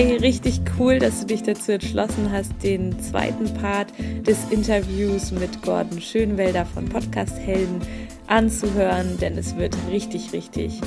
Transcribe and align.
Hey, 0.00 0.16
richtig 0.18 0.60
cool, 0.78 1.00
dass 1.00 1.18
du 1.18 1.26
dich 1.26 1.42
dazu 1.42 1.72
entschlossen 1.72 2.30
hast, 2.30 2.52
den 2.62 3.00
zweiten 3.00 3.52
Part 3.54 3.92
des 3.98 4.38
Interviews 4.48 5.32
mit 5.32 5.60
Gordon 5.60 6.00
Schönwelder 6.00 6.64
von 6.66 6.88
Podcast 6.88 7.36
Helden 7.36 7.80
anzuhören, 8.28 9.18
denn 9.18 9.36
es 9.36 9.56
wird 9.56 9.76
richtig, 9.90 10.32
richtig 10.32 10.80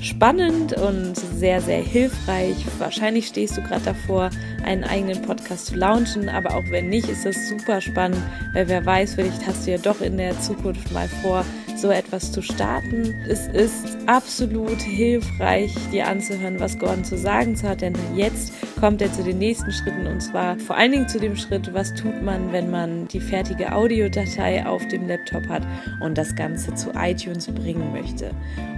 spannend 0.00 0.72
und 0.72 1.16
sehr, 1.16 1.60
sehr 1.60 1.82
hilfreich. 1.82 2.56
Wahrscheinlich 2.78 3.26
stehst 3.26 3.58
du 3.58 3.60
gerade 3.60 3.84
davor, 3.84 4.30
einen 4.64 4.84
eigenen 4.84 5.20
Podcast 5.20 5.66
zu 5.66 5.76
launchen, 5.76 6.30
aber 6.30 6.54
auch 6.54 6.64
wenn 6.70 6.88
nicht, 6.88 7.10
ist 7.10 7.26
das 7.26 7.36
super 7.50 7.82
spannend, 7.82 8.22
weil 8.54 8.68
wer 8.68 8.86
weiß, 8.86 9.16
vielleicht 9.16 9.46
hast 9.46 9.66
du 9.66 9.72
ja 9.72 9.78
doch 9.78 10.00
in 10.00 10.16
der 10.16 10.40
Zukunft 10.40 10.90
mal 10.92 11.08
vor, 11.20 11.44
so 11.78 11.90
etwas 11.90 12.32
zu 12.32 12.42
starten. 12.42 13.14
Es 13.28 13.46
ist 13.48 13.98
absolut 14.06 14.80
hilfreich, 14.80 15.74
dir 15.92 16.08
anzuhören, 16.08 16.58
was 16.60 16.78
Gordon 16.78 17.04
zu 17.04 17.16
sagen 17.16 17.56
hat, 17.62 17.80
denn 17.80 17.94
jetzt 18.14 18.52
kommt 18.80 19.02
er 19.02 19.12
zu 19.12 19.22
den 19.22 19.38
nächsten 19.38 19.70
Schritten 19.72 20.06
und 20.06 20.20
zwar 20.20 20.58
vor 20.58 20.76
allen 20.76 20.92
Dingen 20.92 21.08
zu 21.08 21.18
dem 21.18 21.36
Schritt, 21.36 21.72
was 21.72 21.94
tut 21.94 22.22
man, 22.22 22.52
wenn 22.52 22.70
man 22.70 23.08
die 23.08 23.20
fertige 23.20 23.72
Audiodatei 23.72 24.66
auf 24.66 24.86
dem 24.88 25.06
Laptop 25.08 25.48
hat 25.48 25.62
und 26.00 26.18
das 26.18 26.34
Ganze 26.34 26.74
zu 26.74 26.90
iTunes 26.94 27.46
bringen 27.46 27.92
möchte. 27.92 28.30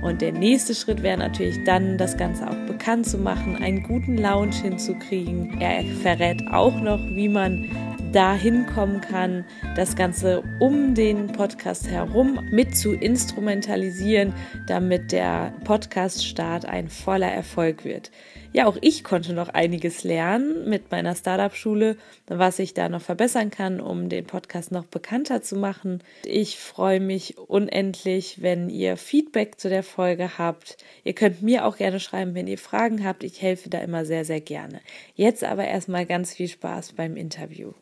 Und 0.03 0.21
der 0.21 0.33
nächste 0.33 0.75
Schritt 0.75 1.03
wäre 1.03 1.19
natürlich 1.19 1.63
dann, 1.65 1.99
das 1.99 2.17
Ganze 2.17 2.49
auch 2.49 2.67
bekannt 2.67 3.07
zu 3.07 3.19
machen, 3.19 3.57
einen 3.57 3.83
guten 3.83 4.17
Launch 4.17 4.57
hinzukriegen. 4.57 5.61
Er 5.61 5.85
verrät 6.03 6.43
auch 6.51 6.81
noch, 6.81 7.01
wie 7.15 7.29
man 7.29 7.69
dahin 8.13 8.67
kommen 8.67 9.01
kann, 9.01 9.45
das 9.77 9.95
Ganze 9.95 10.43
um 10.61 10.95
den 10.95 11.27
Podcast 11.29 11.89
herum 11.89 12.41
mit 12.51 12.77
zu 12.77 12.95
instrumentalisieren, 12.95 14.33
damit 14.67 15.13
der 15.13 15.53
Podcast-Start 15.65 16.65
ein 16.65 16.89
voller 16.89 17.31
Erfolg 17.31 17.85
wird. 17.85 18.11
Ja, 18.53 18.67
auch 18.67 18.79
ich 18.81 19.05
konnte 19.05 19.35
noch 19.35 19.51
einiges 19.51 20.05
lernen 20.05 20.69
mit 20.69 20.91
meiner 20.91 21.15
Startup-Schule, 21.15 21.97
was 22.27 22.59
ich 22.59 22.73
da 22.73 22.89
noch 22.89 23.03
verbessern 23.03 23.51
kann, 23.51 23.79
um 23.81 24.09
den 24.09 24.25
Podcast 24.25 24.73
noch 24.73 24.87
bekannter 24.87 25.43
zu 25.43 25.57
machen. 25.57 26.03
Ich 26.25 26.59
freue 26.59 27.01
mich 27.01 27.37
unendlich, 27.37 28.41
wenn 28.41 28.71
ihr 28.71 28.97
Feedback 28.97 29.61
zu 29.61 29.69
der 29.69 29.83
Folge 29.83 30.39
habt. 30.39 30.79
Ihr 31.05 31.13
könnt 31.13 31.43
mir 31.43 31.67
auch 31.67 31.77
gerne 31.77 32.01
schreiben, 32.01 32.35
wenn 32.35 32.47
ihr 32.47 32.59
Fragen 32.59 33.05
habt. 33.05 33.23
Ich 33.23 33.43
helfe 33.43 33.69
da 33.69 33.81
immer 33.81 34.07
sehr, 34.07 34.25
sehr 34.25 34.41
gerne. 34.41 34.81
Jetzt 35.15 35.45
aber 35.45 35.67
erstmal 35.67 36.07
ganz 36.07 36.33
viel 36.33 36.49
Spaß 36.49 36.95
beim 36.95 37.17
Interview. 37.17 37.73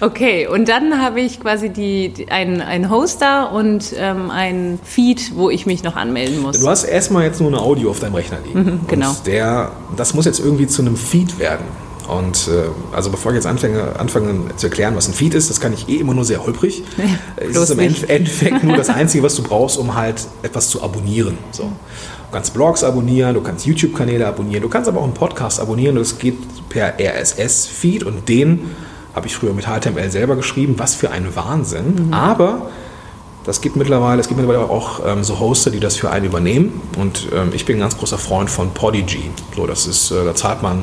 Okay, 0.00 0.46
und 0.46 0.68
dann 0.68 1.02
habe 1.02 1.20
ich 1.20 1.40
quasi 1.40 1.70
die, 1.70 2.10
die 2.10 2.28
einen, 2.30 2.60
einen 2.60 2.90
Hoster 2.90 3.52
und 3.52 3.92
ähm, 3.96 4.30
einen 4.30 4.78
Feed, 4.82 5.32
wo 5.34 5.50
ich 5.50 5.66
mich 5.66 5.82
noch 5.82 5.96
anmelden 5.96 6.40
muss. 6.40 6.60
Du 6.60 6.68
hast 6.68 6.84
erstmal 6.84 7.24
jetzt 7.24 7.40
nur 7.40 7.48
eine 7.48 7.60
Audio 7.60 7.90
auf 7.90 8.00
deinem 8.00 8.14
Rechner 8.14 8.38
liegen. 8.46 8.58
Mhm, 8.58 8.80
genau. 8.88 9.10
Und 9.10 9.26
der, 9.26 9.72
das 9.96 10.14
muss 10.14 10.24
jetzt 10.24 10.40
irgendwie 10.40 10.66
zu 10.66 10.82
einem 10.82 10.96
Feed 10.96 11.38
werden. 11.38 11.64
Und 12.08 12.48
äh, 12.48 12.68
also 12.94 13.10
bevor 13.10 13.32
ich 13.32 13.36
jetzt 13.36 13.46
anfange, 13.46 13.98
anfange 13.98 14.56
zu 14.56 14.66
erklären, 14.66 14.94
was 14.94 15.08
ein 15.08 15.14
Feed 15.14 15.34
ist, 15.34 15.50
das 15.50 15.60
kann 15.60 15.72
ich 15.72 15.88
eh 15.88 15.96
immer 15.96 16.14
nur 16.14 16.24
sehr 16.24 16.44
holprig. 16.44 16.82
Ja, 16.96 17.04
es 17.36 17.56
ist 17.56 17.70
im 17.70 17.78
nicht. 17.78 18.08
Endeffekt 18.08 18.62
nur 18.64 18.76
das 18.76 18.88
Einzige, 18.88 19.24
was 19.24 19.34
du 19.34 19.42
brauchst, 19.42 19.76
um 19.76 19.94
halt 19.94 20.26
etwas 20.42 20.68
zu 20.68 20.82
abonnieren. 20.82 21.36
So. 21.50 21.64
Du 21.64 22.32
kannst 22.32 22.54
Blogs 22.54 22.84
abonnieren, 22.84 23.34
du 23.34 23.40
kannst 23.40 23.66
YouTube-Kanäle 23.66 24.26
abonnieren, 24.26 24.62
du 24.62 24.68
kannst 24.68 24.88
aber 24.88 25.00
auch 25.00 25.04
einen 25.04 25.14
Podcast 25.14 25.60
abonnieren. 25.60 25.96
Das 25.96 26.18
geht 26.18 26.36
per 26.68 26.94
RSS-Feed 27.00 28.04
und 28.04 28.28
den 28.28 28.70
habe 29.16 29.26
ich 29.26 29.34
früher 29.34 29.54
mit 29.54 29.64
HTML 29.64 30.10
selber 30.10 30.36
geschrieben. 30.36 30.74
Was 30.76 30.94
für 30.94 31.10
ein 31.10 31.34
Wahnsinn. 31.34 32.08
Mhm. 32.08 32.12
Aber 32.12 32.68
das 33.44 33.60
gibt 33.60 33.76
mittlerweile, 33.76 34.20
es 34.20 34.28
gibt 34.28 34.38
mittlerweile 34.38 34.68
auch 34.70 35.00
ähm, 35.06 35.24
so 35.24 35.40
Hoster, 35.40 35.70
die 35.70 35.80
das 35.80 35.96
für 35.96 36.10
einen 36.10 36.26
übernehmen. 36.26 36.82
Und 36.98 37.28
ähm, 37.34 37.50
ich 37.54 37.64
bin 37.64 37.76
ein 37.76 37.80
ganz 37.80 37.96
großer 37.96 38.18
Freund 38.18 38.50
von 38.50 38.74
Podigy. 38.74 39.30
So, 39.56 39.66
das 39.66 39.86
ist, 39.86 40.10
äh, 40.10 40.24
da 40.24 40.34
zahlt 40.34 40.62
man 40.62 40.82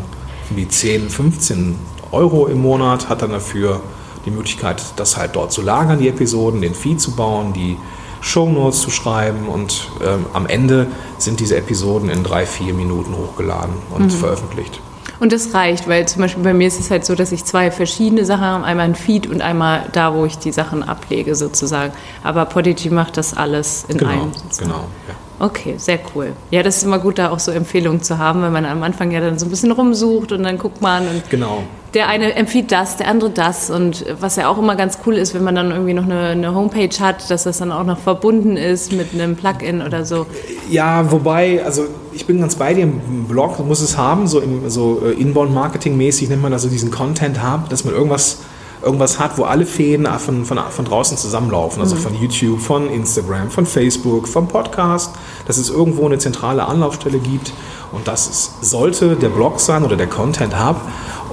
wie 0.50 0.68
10, 0.68 1.10
15 1.10 1.76
Euro 2.12 2.48
im 2.48 2.62
Monat, 2.62 3.08
hat 3.10 3.22
dann 3.22 3.32
dafür 3.32 3.82
die 4.26 4.32
Möglichkeit, 4.32 4.82
das 4.96 5.18
halt 5.18 5.36
dort 5.36 5.52
zu 5.52 5.62
lagern, 5.62 6.00
die 6.00 6.08
Episoden, 6.08 6.62
den 6.62 6.74
Feed 6.74 7.00
zu 7.00 7.12
bauen, 7.12 7.54
die 7.54 7.78
Shownotes 8.22 8.82
zu 8.82 8.90
schreiben 8.90 9.50
und 9.50 9.90
ähm, 10.02 10.26
am 10.32 10.48
Ende 10.48 10.88
sind 11.18 11.42
diese 11.42 11.58
Episoden 11.58 12.10
in 12.10 12.24
drei, 12.24 12.46
vier 12.46 12.74
Minuten 12.74 13.14
hochgeladen 13.16 13.74
und 13.92 14.06
mhm. 14.06 14.10
veröffentlicht. 14.10 14.80
Und 15.24 15.32
das 15.32 15.54
reicht, 15.54 15.88
weil 15.88 16.06
zum 16.06 16.22
Beispiel 16.22 16.44
bei 16.44 16.54
mir 16.54 16.68
ist 16.68 16.82
es 16.82 16.92
halt 16.92 17.06
so, 17.06 17.16
dass 17.16 17.32
ich 17.32 17.46
zwei 17.46 17.72
verschiedene 17.72 18.26
Sachen 18.26 18.44
habe. 18.44 18.66
Einmal 18.66 18.88
ein 18.88 18.94
Feed 18.94 19.26
und 19.26 19.42
einmal 19.42 19.86
da, 19.94 20.14
wo 20.14 20.26
ich 20.26 20.38
die 20.38 20.52
Sachen 20.52 20.84
ablege 20.84 21.34
sozusagen. 21.34 21.94
Aber 22.26 22.44
Podigy 22.44 22.90
macht 22.90 23.16
das 23.16 23.34
alles 23.34 23.86
in 23.88 24.00
genau, 24.00 24.12
einem. 24.12 24.34
Sozusagen. 24.34 24.72
Genau, 24.72 24.84
ja. 25.08 25.16
Okay, 25.40 25.76
sehr 25.78 26.00
cool. 26.14 26.34
Ja, 26.52 26.62
das 26.62 26.76
ist 26.76 26.84
immer 26.84 27.00
gut, 27.00 27.20
da 27.20 27.30
auch 27.30 27.40
so 27.40 27.52
Empfehlungen 27.52 28.04
zu 28.04 28.18
haben, 28.18 28.42
wenn 28.42 28.52
man 28.52 28.66
am 28.66 28.84
Anfang 28.84 29.12
ja 29.12 29.22
dann 29.22 29.40
so 29.40 29.46
ein 29.46 29.50
bisschen 29.50 29.72
rumsucht 29.72 30.34
und 30.34 30.44
dann 30.44 30.58
guckt 30.58 30.82
man 30.82 31.08
und 31.08 31.30
genau. 31.30 31.64
Der 31.94 32.08
eine 32.08 32.34
empfiehlt 32.36 32.72
das, 32.72 32.98
der 32.98 33.08
andere 33.08 33.30
das 33.30 33.70
und 33.70 34.06
was 34.20 34.36
ja 34.36 34.48
auch 34.48 34.58
immer 34.58 34.76
ganz 34.76 35.00
cool 35.06 35.16
ist, 35.16 35.34
wenn 35.34 35.44
man 35.44 35.56
dann 35.56 35.72
irgendwie 35.72 35.94
noch 35.94 36.06
eine, 36.06 36.30
eine 36.30 36.56
Homepage 36.56 36.96
hat, 37.00 37.30
dass 37.30 37.44
das 37.44 37.60
dann 37.60 37.72
auch 37.72 37.84
noch 37.84 38.00
verbunden 38.00 38.58
ist 38.58 38.92
mit 38.92 39.14
einem 39.14 39.36
Plugin 39.36 39.82
oder 39.82 40.06
so. 40.06 40.26
Ja, 40.70 41.12
wobei, 41.12 41.64
also 41.64 41.86
ich 42.12 42.26
bin 42.26 42.40
ganz 42.40 42.56
bei 42.56 42.74
dir, 42.74 42.84
im 42.84 43.26
Blog 43.28 43.60
muss 43.66 43.82
es 43.82 43.98
haben, 43.98 44.28
so, 44.28 44.40
im, 44.40 44.70
so 44.70 45.02
äh, 45.06 45.12
Inbound-Marketing-mäßig 45.12 46.30
nennt 46.30 46.42
man 46.42 46.54
also 46.54 46.68
diesen 46.68 46.90
Content 46.90 47.42
haben, 47.42 47.66
dass 47.70 47.84
man 47.84 47.94
irgendwas 47.94 48.40
irgendwas 48.84 49.20
hat, 49.20 49.38
wo 49.38 49.44
alle 49.44 49.66
Fäden 49.66 50.06
von, 50.20 50.46
von, 50.46 50.60
von 50.70 50.86
draußen 50.86 51.18
zusammenlaufen, 51.18 51.82
also 51.82 51.96
mhm. 51.96 52.00
von 52.00 52.16
YouTube, 52.16 52.60
von 52.60 52.90
Instagram, 52.90 53.50
von 53.50 53.66
Facebook, 53.66 54.28
vom 54.28 54.48
Podcast, 54.48 55.12
dass 55.48 55.58
es 55.58 55.70
irgendwo 55.70 56.06
eine 56.06 56.18
zentrale 56.18 56.66
Anlaufstelle 56.66 57.20
gibt 57.20 57.54
und 57.92 58.08
das 58.08 58.28
ist, 58.28 58.66
sollte 58.66 59.16
der 59.16 59.30
Blog 59.30 59.60
sein 59.60 59.84
oder 59.84 59.96
der 59.96 60.08
Content 60.08 60.54
Hub 60.64 60.78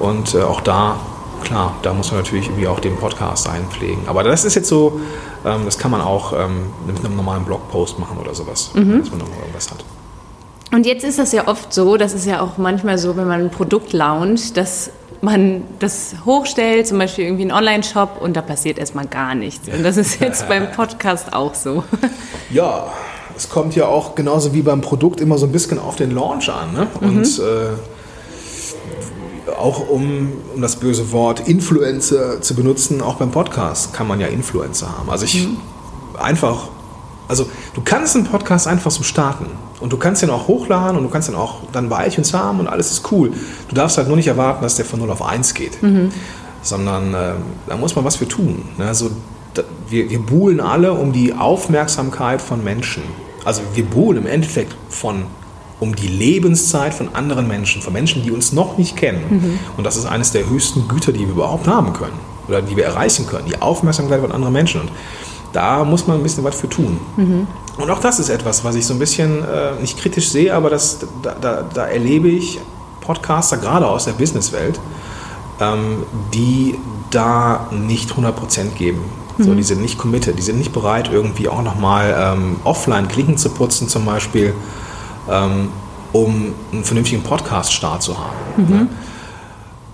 und 0.00 0.34
äh, 0.34 0.42
auch 0.42 0.60
da, 0.60 0.96
klar, 1.42 1.74
da 1.82 1.92
muss 1.92 2.10
man 2.10 2.20
natürlich 2.20 2.46
irgendwie 2.46 2.68
auch 2.68 2.80
den 2.80 2.96
Podcast 2.96 3.48
einpflegen. 3.48 4.06
Aber 4.06 4.22
das 4.22 4.44
ist 4.44 4.54
jetzt 4.54 4.68
so, 4.68 5.00
ähm, 5.44 5.62
das 5.64 5.78
kann 5.78 5.90
man 5.90 6.00
auch 6.00 6.32
ähm, 6.32 6.66
mit 6.86 7.04
einem 7.04 7.16
normalen 7.16 7.44
Blogpost 7.44 7.98
machen 7.98 8.18
oder 8.18 8.34
sowas, 8.34 8.70
mhm. 8.74 9.00
dass 9.00 9.10
man 9.10 9.20
noch 9.20 9.28
irgendwas 9.40 9.70
hat. 9.70 9.84
Und 10.72 10.86
jetzt 10.86 11.04
ist 11.04 11.18
das 11.18 11.32
ja 11.32 11.48
oft 11.48 11.72
so, 11.72 11.96
das 11.96 12.12
ist 12.12 12.26
ja 12.26 12.40
auch 12.40 12.56
manchmal 12.56 12.96
so, 12.96 13.16
wenn 13.16 13.26
man 13.26 13.40
ein 13.40 13.50
Produkt 13.50 13.92
launcht, 13.92 14.56
dass 14.56 14.90
man 15.22 15.62
das 15.78 16.14
hochstellt, 16.24 16.86
zum 16.86 16.98
Beispiel 16.98 17.24
irgendwie 17.24 17.42
einen 17.42 17.52
Online-Shop 17.52 18.20
und 18.20 18.36
da 18.36 18.42
passiert 18.42 18.78
erstmal 18.78 19.06
gar 19.06 19.34
nichts. 19.34 19.68
Und 19.68 19.82
das 19.82 19.96
ist 19.96 20.20
jetzt 20.20 20.48
beim 20.48 20.70
Podcast 20.72 21.32
auch 21.32 21.54
so. 21.54 21.84
Ja, 22.50 22.92
es 23.36 23.48
kommt 23.48 23.76
ja 23.76 23.86
auch 23.86 24.16
genauso 24.16 24.52
wie 24.52 24.62
beim 24.62 24.80
Produkt 24.80 25.20
immer 25.20 25.38
so 25.38 25.46
ein 25.46 25.52
bisschen 25.52 25.78
auf 25.78 25.94
den 25.94 26.10
Launch 26.10 26.48
an. 26.48 26.72
Ne? 26.72 26.88
Und 27.00 27.38
mhm. 27.38 27.44
äh, 27.44 27.68
auch 29.52 29.88
um, 29.88 30.32
um 30.52 30.60
das 30.60 30.74
böse 30.76 31.12
Wort 31.12 31.46
Influencer 31.46 32.42
zu 32.42 32.56
benutzen, 32.56 33.02
auch 33.02 33.14
beim 33.14 33.30
Podcast 33.30 33.94
kann 33.94 34.08
man 34.08 34.18
ja 34.18 34.26
Influencer 34.26 34.98
haben. 34.98 35.10
Also 35.10 35.26
ich 35.26 35.46
mhm. 35.46 35.58
einfach 36.20 36.70
also 37.30 37.48
du 37.74 37.82
kannst 37.82 38.16
einen 38.16 38.26
Podcast 38.26 38.66
einfach 38.66 38.90
so 38.90 39.04
starten 39.04 39.46
und 39.80 39.92
du 39.92 39.96
kannst 39.96 40.22
den 40.22 40.30
auch 40.30 40.46
hochladen 40.46 40.96
und 40.96 41.02
du 41.02 41.08
kannst 41.08 41.28
den 41.28 41.34
auch 41.34 41.62
dann 41.72 41.88
bei 41.88 42.06
iTunes 42.06 42.34
haben 42.34 42.60
und 42.60 42.68
alles 42.68 42.90
ist 42.90 43.10
cool. 43.10 43.32
Du 43.68 43.74
darfst 43.74 43.96
halt 43.96 44.08
nur 44.08 44.16
nicht 44.16 44.28
erwarten, 44.28 44.62
dass 44.62 44.76
der 44.76 44.84
von 44.84 45.00
0 45.00 45.10
auf 45.10 45.22
1 45.22 45.54
geht, 45.54 45.82
mhm. 45.82 46.10
sondern 46.62 47.14
äh, 47.14 47.32
da 47.66 47.76
muss 47.76 47.96
man 47.96 48.04
was 48.04 48.16
für 48.16 48.28
tun. 48.28 48.62
Ne? 48.78 48.86
Also, 48.86 49.10
da, 49.54 49.62
wir, 49.88 50.10
wir 50.10 50.20
buhlen 50.20 50.60
alle 50.60 50.92
um 50.92 51.12
die 51.12 51.34
Aufmerksamkeit 51.34 52.40
von 52.40 52.62
Menschen. 52.62 53.02
Also 53.44 53.62
wir 53.74 53.84
buhlen 53.84 54.18
im 54.18 54.26
Endeffekt 54.26 54.76
von 54.88 55.24
um 55.80 55.96
die 55.96 56.08
Lebenszeit 56.08 56.92
von 56.92 57.14
anderen 57.14 57.48
Menschen, 57.48 57.80
von 57.80 57.92
Menschen, 57.92 58.22
die 58.22 58.30
uns 58.30 58.52
noch 58.52 58.76
nicht 58.76 58.96
kennen. 58.96 59.22
Mhm. 59.30 59.58
Und 59.78 59.84
das 59.84 59.96
ist 59.96 60.04
eines 60.04 60.30
der 60.30 60.48
höchsten 60.48 60.86
Güter, 60.88 61.12
die 61.12 61.20
wir 61.20 61.30
überhaupt 61.30 61.66
haben 61.66 61.94
können 61.94 62.18
oder 62.46 62.60
die 62.60 62.76
wir 62.76 62.84
erreichen 62.84 63.26
können, 63.26 63.46
die 63.48 63.60
Aufmerksamkeit 63.60 64.20
von 64.20 64.30
anderen 64.30 64.52
Menschen. 64.52 64.82
Und 64.82 64.90
da 65.52 65.84
muss 65.84 66.06
man 66.06 66.18
ein 66.18 66.22
bisschen 66.22 66.44
was 66.44 66.54
für 66.54 66.68
tun. 66.68 66.98
Mhm. 67.16 67.46
Und 67.76 67.90
auch 67.90 68.00
das 68.00 68.18
ist 68.18 68.28
etwas, 68.28 68.64
was 68.64 68.74
ich 68.74 68.86
so 68.86 68.94
ein 68.94 68.98
bisschen 68.98 69.42
äh, 69.42 69.80
nicht 69.80 69.98
kritisch 69.98 70.28
sehe, 70.28 70.54
aber 70.54 70.70
das, 70.70 70.98
da, 71.22 71.34
da, 71.40 71.62
da 71.62 71.86
erlebe 71.86 72.28
ich 72.28 72.60
Podcaster, 73.00 73.56
gerade 73.56 73.86
aus 73.86 74.04
der 74.04 74.12
Businesswelt, 74.12 74.78
ähm, 75.60 76.04
die 76.34 76.78
da 77.10 77.68
nicht 77.70 78.12
100% 78.12 78.74
geben. 78.76 79.00
Mhm. 79.38 79.44
So, 79.44 79.54
die 79.54 79.62
sind 79.62 79.80
nicht 79.80 79.98
committed, 79.98 80.38
die 80.38 80.42
sind 80.42 80.58
nicht 80.58 80.72
bereit, 80.72 81.10
irgendwie 81.12 81.48
auch 81.48 81.62
nochmal 81.62 82.14
ähm, 82.16 82.56
offline 82.64 83.08
Klinken 83.08 83.38
zu 83.38 83.50
putzen 83.50 83.88
zum 83.88 84.04
Beispiel, 84.04 84.54
ähm, 85.30 85.68
um 86.12 86.54
einen 86.72 86.84
vernünftigen 86.84 87.22
Podcast-Start 87.22 88.02
zu 88.02 88.18
haben. 88.18 88.36
Mhm. 88.56 88.68
Ne? 88.68 88.88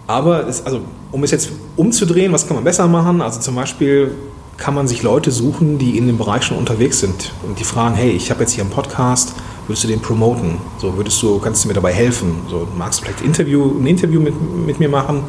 Aber 0.07 0.47
es, 0.47 0.65
also, 0.65 0.81
um 1.13 1.23
es 1.25 1.31
jetzt 1.31 1.51
umzudrehen, 1.77 2.33
was 2.33 2.47
kann 2.47 2.57
man 2.57 2.65
besser 2.65 2.87
machen? 2.87 3.21
Also 3.21 3.41
zum 3.41 3.55
Beispiel 3.55 4.15
kann 4.57 4.75
man 4.75 4.89
sich 4.89 5.03
Leute 5.03 5.31
suchen, 5.31 5.79
die 5.79 5.99
in 5.99 6.07
dem 6.07 6.19
Bereich 6.19 6.45
schon 6.45 6.57
unterwegs 6.57 7.01
sind 7.01 7.33
und 7.47 7.59
die 7.59 7.65
fragen, 7.65 7.95
hey, 7.95 8.11
ich 8.11 8.31
habe 8.31 8.41
jetzt 8.41 8.53
hier 8.53 8.65
einen 8.65 8.73
Podcast, 8.73 9.35
würdest 9.67 9.85
du 9.85 9.89
den 9.89 10.01
promoten? 10.01 10.59
So 10.79 10.97
würdest 10.97 11.23
du, 11.23 11.39
kannst 11.39 11.65
du 11.65 11.69
mir 11.69 11.75
dabei 11.75 11.93
helfen? 11.93 12.37
So 12.49 12.67
magst 12.77 13.01
du 13.01 13.05
vielleicht 13.05 13.23
Interview, 13.23 13.79
ein 13.79 13.87
Interview 13.87 14.21
mit, 14.21 14.35
mit 14.67 14.79
mir 14.79 14.89
machen? 14.89 15.25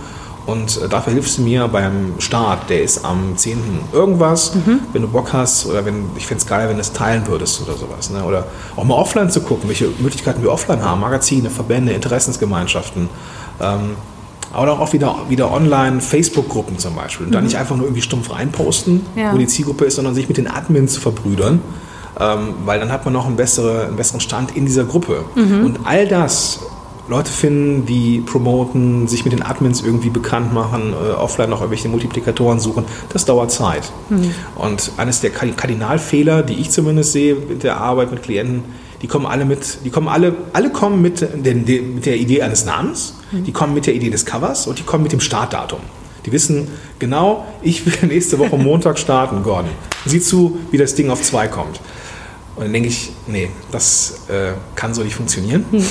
Und 0.45 0.81
äh, 0.81 0.87
dafür 0.87 1.11
hilfst 1.11 1.37
du 1.37 1.41
mir 1.41 1.67
beim 1.67 2.13
Start, 2.19 2.69
der 2.69 2.81
ist 2.81 3.03
am 3.03 3.35
10. 3.35 3.59
irgendwas, 3.91 4.55
mhm. 4.55 4.79
wenn 4.93 5.01
du 5.01 5.09
Bock 5.09 5.33
hast, 5.33 5.65
oder 5.65 5.85
wenn, 5.85 6.05
ich 6.15 6.25
fände 6.25 6.41
es 6.41 6.47
geil, 6.47 6.69
wenn 6.69 6.77
du 6.77 6.81
es 6.81 6.93
teilen 6.93 7.27
würdest 7.27 7.61
oder 7.61 7.77
sowas. 7.77 8.09
Ne? 8.09 8.23
Oder 8.23 8.47
auch 8.77 8.85
mal 8.85 8.95
offline 8.95 9.29
zu 9.29 9.41
gucken, 9.41 9.67
welche 9.67 9.89
Möglichkeiten 9.99 10.41
wir 10.41 10.51
offline 10.51 10.81
haben, 10.81 11.01
Magazine, 11.01 11.49
Verbände, 11.49 11.91
Interessensgemeinschaften. 11.91 13.09
Ähm, 13.59 13.97
aber 14.53 14.79
auch 14.79 14.93
wieder, 14.93 15.15
wieder 15.29 15.51
online 15.51 16.01
Facebook-Gruppen 16.01 16.77
zum 16.77 16.95
Beispiel. 16.95 17.25
Und 17.25 17.31
mhm. 17.31 17.35
da 17.35 17.41
nicht 17.41 17.57
einfach 17.57 17.75
nur 17.75 17.85
irgendwie 17.85 18.01
stumpf 18.01 18.31
reinposten, 18.31 19.01
ja. 19.15 19.33
wo 19.33 19.37
die 19.37 19.47
Zielgruppe 19.47 19.85
ist, 19.85 19.95
sondern 19.95 20.15
sich 20.15 20.27
mit 20.27 20.37
den 20.37 20.47
Admins 20.47 20.93
zu 20.93 21.01
verbrüdern. 21.01 21.61
Ähm, 22.19 22.55
weil 22.65 22.79
dann 22.79 22.91
hat 22.91 23.05
man 23.05 23.13
noch 23.13 23.27
einen, 23.27 23.35
bessere, 23.35 23.85
einen 23.85 23.95
besseren 23.95 24.21
Stand 24.21 24.55
in 24.57 24.65
dieser 24.65 24.85
Gruppe. 24.85 25.25
Mhm. 25.35 25.65
Und 25.65 25.79
all 25.83 26.07
das 26.07 26.59
Leute 27.07 27.31
finden, 27.31 27.85
die 27.85 28.19
promoten, 28.19 29.07
sich 29.07 29.23
mit 29.23 29.33
den 29.33 29.41
Admins 29.41 29.81
irgendwie 29.81 30.09
bekannt 30.09 30.53
machen, 30.53 30.93
äh, 30.93 31.13
offline 31.13 31.49
noch 31.49 31.61
irgendwelche 31.61 31.87
Multiplikatoren 31.89 32.59
suchen, 32.59 32.85
das 33.13 33.25
dauert 33.25 33.51
Zeit. 33.51 33.91
Mhm. 34.09 34.33
Und 34.55 34.91
eines 34.97 35.21
der 35.21 35.29
Kardinalfehler, 35.29 36.43
die 36.43 36.55
ich 36.55 36.71
zumindest 36.71 37.13
sehe 37.13 37.35
mit 37.35 37.63
der 37.63 37.77
Arbeit 37.77 38.11
mit 38.11 38.23
Klienten, 38.23 38.63
die 39.01 39.07
kommen 39.07 39.25
alle 39.25 39.45
mit, 39.45 39.79
die 39.83 39.89
kommen 39.89 40.07
alle, 40.07 40.35
alle 40.53 40.71
kommen 40.71 41.01
mit, 41.01 41.21
den, 41.21 41.95
mit 41.95 42.05
der 42.05 42.17
Idee 42.17 42.41
eines 42.41 42.65
Namens, 42.65 43.15
mhm. 43.31 43.43
die 43.43 43.51
kommen 43.51 43.73
mit 43.73 43.85
der 43.85 43.93
Idee 43.93 44.09
des 44.09 44.25
Covers 44.25 44.67
und 44.67 44.79
die 44.79 44.83
kommen 44.83 45.03
mit 45.03 45.11
dem 45.11 45.19
Startdatum. 45.19 45.79
Die 46.25 46.31
wissen 46.31 46.67
genau, 46.99 47.45
ich 47.61 47.85
will 47.85 47.93
nächste 48.09 48.39
Woche 48.39 48.57
Montag 48.57 48.99
starten, 48.99 49.43
Gordon. 49.43 49.71
Sieh 50.05 50.21
zu, 50.21 50.59
wie 50.71 50.77
das 50.77 50.95
Ding 50.95 51.09
auf 51.09 51.21
zwei 51.21 51.47
kommt. 51.47 51.79
Und 52.55 52.63
dann 52.63 52.73
denke 52.73 52.89
ich, 52.89 53.11
nee, 53.27 53.49
das 53.71 54.21
äh, 54.29 54.53
kann 54.75 54.93
so 54.93 55.03
nicht 55.03 55.15
funktionieren. 55.15 55.65
Mhm. 55.71 55.85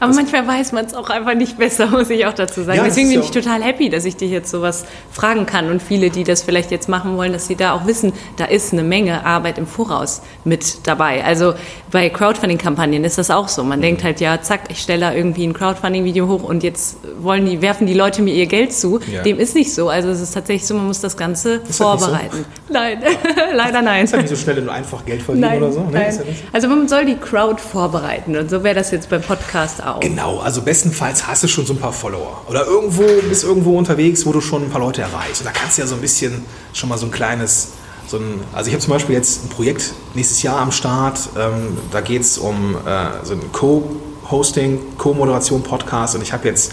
Aber 0.00 0.14
manchmal 0.14 0.46
weiß 0.46 0.72
man 0.72 0.86
es 0.86 0.94
auch 0.94 1.10
einfach 1.10 1.34
nicht 1.34 1.58
besser, 1.58 1.86
muss 1.90 2.08
ich 2.08 2.24
auch 2.24 2.32
dazu 2.32 2.62
sagen. 2.62 2.78
Ja, 2.78 2.84
Deswegen 2.84 3.10
bin 3.10 3.20
ich 3.20 3.30
total 3.30 3.62
happy, 3.62 3.90
dass 3.90 4.06
ich 4.06 4.16
dich 4.16 4.30
jetzt 4.30 4.50
sowas 4.50 4.86
fragen 5.12 5.44
kann 5.44 5.70
und 5.70 5.82
viele, 5.82 6.08
die 6.08 6.24
das 6.24 6.42
vielleicht 6.42 6.70
jetzt 6.70 6.88
machen 6.88 7.18
wollen, 7.18 7.32
dass 7.32 7.46
sie 7.46 7.54
da 7.54 7.74
auch 7.74 7.86
wissen, 7.86 8.14
da 8.38 8.46
ist 8.46 8.72
eine 8.72 8.82
Menge 8.82 9.26
Arbeit 9.26 9.58
im 9.58 9.66
Voraus 9.66 10.22
mit 10.44 10.86
dabei. 10.86 11.22
Also 11.22 11.52
bei 11.90 12.08
Crowdfunding-Kampagnen 12.08 13.04
ist 13.04 13.18
das 13.18 13.30
auch 13.30 13.48
so. 13.48 13.62
Man 13.62 13.80
mhm. 13.80 13.82
denkt 13.82 14.04
halt, 14.04 14.20
ja, 14.20 14.40
zack, 14.40 14.62
ich 14.70 14.80
stelle 14.80 15.00
da 15.00 15.12
irgendwie 15.12 15.46
ein 15.46 15.52
Crowdfunding-Video 15.52 16.26
hoch 16.28 16.44
und 16.44 16.62
jetzt 16.62 16.96
wollen 17.20 17.44
die, 17.44 17.60
werfen 17.60 17.86
die 17.86 17.94
Leute 17.94 18.22
mir 18.22 18.32
ihr 18.32 18.46
Geld 18.46 18.72
zu. 18.72 19.00
Ja. 19.12 19.22
Dem 19.22 19.38
ist 19.38 19.54
nicht 19.54 19.74
so. 19.74 19.90
Also 19.90 20.08
es 20.08 20.22
ist 20.22 20.32
tatsächlich 20.32 20.66
so, 20.66 20.74
man 20.74 20.86
muss 20.86 21.00
das 21.00 21.18
Ganze 21.18 21.60
ist 21.68 21.76
vorbereiten. 21.76 22.46
So? 22.66 22.72
Nein, 22.72 23.02
leider 23.54 23.82
nein. 23.82 24.04
Ist 24.04 24.14
das 24.14 24.22
nicht 24.22 24.30
so 24.30 24.36
schnell 24.36 24.60
und 24.60 24.70
einfach 24.70 25.04
Geld 25.04 25.20
verdienen 25.20 25.46
nein, 25.46 25.62
oder 25.62 25.72
so? 25.72 25.80
Nee, 25.80 25.92
nein. 25.92 26.18
Also 26.54 26.68
man 26.68 26.88
soll 26.88 27.04
die 27.04 27.16
Crowd 27.16 27.60
vorbereiten 27.60 28.36
und 28.36 28.48
so 28.48 28.64
wäre 28.64 28.74
das 28.74 28.90
jetzt 28.92 29.10
beim 29.10 29.20
Podcast 29.20 29.84
auch 29.84 29.89
auch. 29.96 30.00
Genau, 30.00 30.38
also 30.38 30.62
bestenfalls 30.62 31.26
hast 31.26 31.42
du 31.42 31.48
schon 31.48 31.66
so 31.66 31.72
ein 31.72 31.78
paar 31.78 31.92
Follower. 31.92 32.42
Oder 32.48 32.66
irgendwo 32.66 33.04
bist 33.28 33.44
irgendwo 33.44 33.76
unterwegs, 33.76 34.26
wo 34.26 34.32
du 34.32 34.40
schon 34.40 34.64
ein 34.64 34.70
paar 34.70 34.80
Leute 34.80 35.02
erreichst. 35.02 35.40
Und 35.40 35.46
da 35.46 35.52
kannst 35.52 35.78
du 35.78 35.82
ja 35.82 35.88
so 35.88 35.94
ein 35.94 36.00
bisschen 36.00 36.44
schon 36.72 36.88
mal 36.88 36.98
so 36.98 37.06
ein 37.06 37.12
kleines. 37.12 37.72
So 38.06 38.16
ein, 38.16 38.40
also 38.52 38.68
ich 38.68 38.74
habe 38.74 38.82
zum 38.82 38.92
Beispiel 38.92 39.14
jetzt 39.14 39.44
ein 39.44 39.48
Projekt 39.50 39.92
nächstes 40.14 40.42
Jahr 40.42 40.58
am 40.58 40.72
Start. 40.72 41.28
Ähm, 41.38 41.78
da 41.92 42.00
geht 42.00 42.22
es 42.22 42.38
um 42.38 42.74
äh, 42.74 43.24
so 43.24 43.34
ein 43.34 43.52
Co-Hosting, 43.52 44.80
Co-Moderation, 44.98 45.62
Podcast. 45.62 46.16
Und 46.16 46.22
ich 46.22 46.32
habe 46.32 46.48
jetzt 46.48 46.72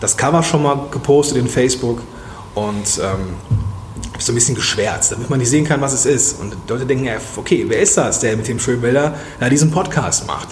das 0.00 0.16
Cover 0.16 0.42
schon 0.42 0.62
mal 0.62 0.88
gepostet 0.90 1.38
in 1.38 1.48
Facebook 1.48 2.00
und 2.54 2.98
ähm, 2.98 3.36
habe 4.18 4.22
so 4.24 4.32
ein 4.32 4.34
bisschen 4.34 4.56
geschwärzt, 4.56 5.12
damit 5.12 5.30
man 5.30 5.38
nicht 5.38 5.48
sehen 5.48 5.64
kann, 5.64 5.80
was 5.80 5.92
es 5.92 6.04
ist. 6.04 6.40
Und 6.40 6.56
Leute 6.68 6.86
denken 6.86 7.04
ja, 7.04 7.14
okay, 7.36 7.64
wer 7.68 7.80
ist 7.80 7.96
das, 7.96 8.18
der 8.18 8.36
mit 8.36 8.48
dem 8.48 8.58
schönen 8.58 8.80
Bilder 8.80 9.14
ja, 9.40 9.48
diesen 9.48 9.70
Podcast 9.70 10.26
macht? 10.26 10.48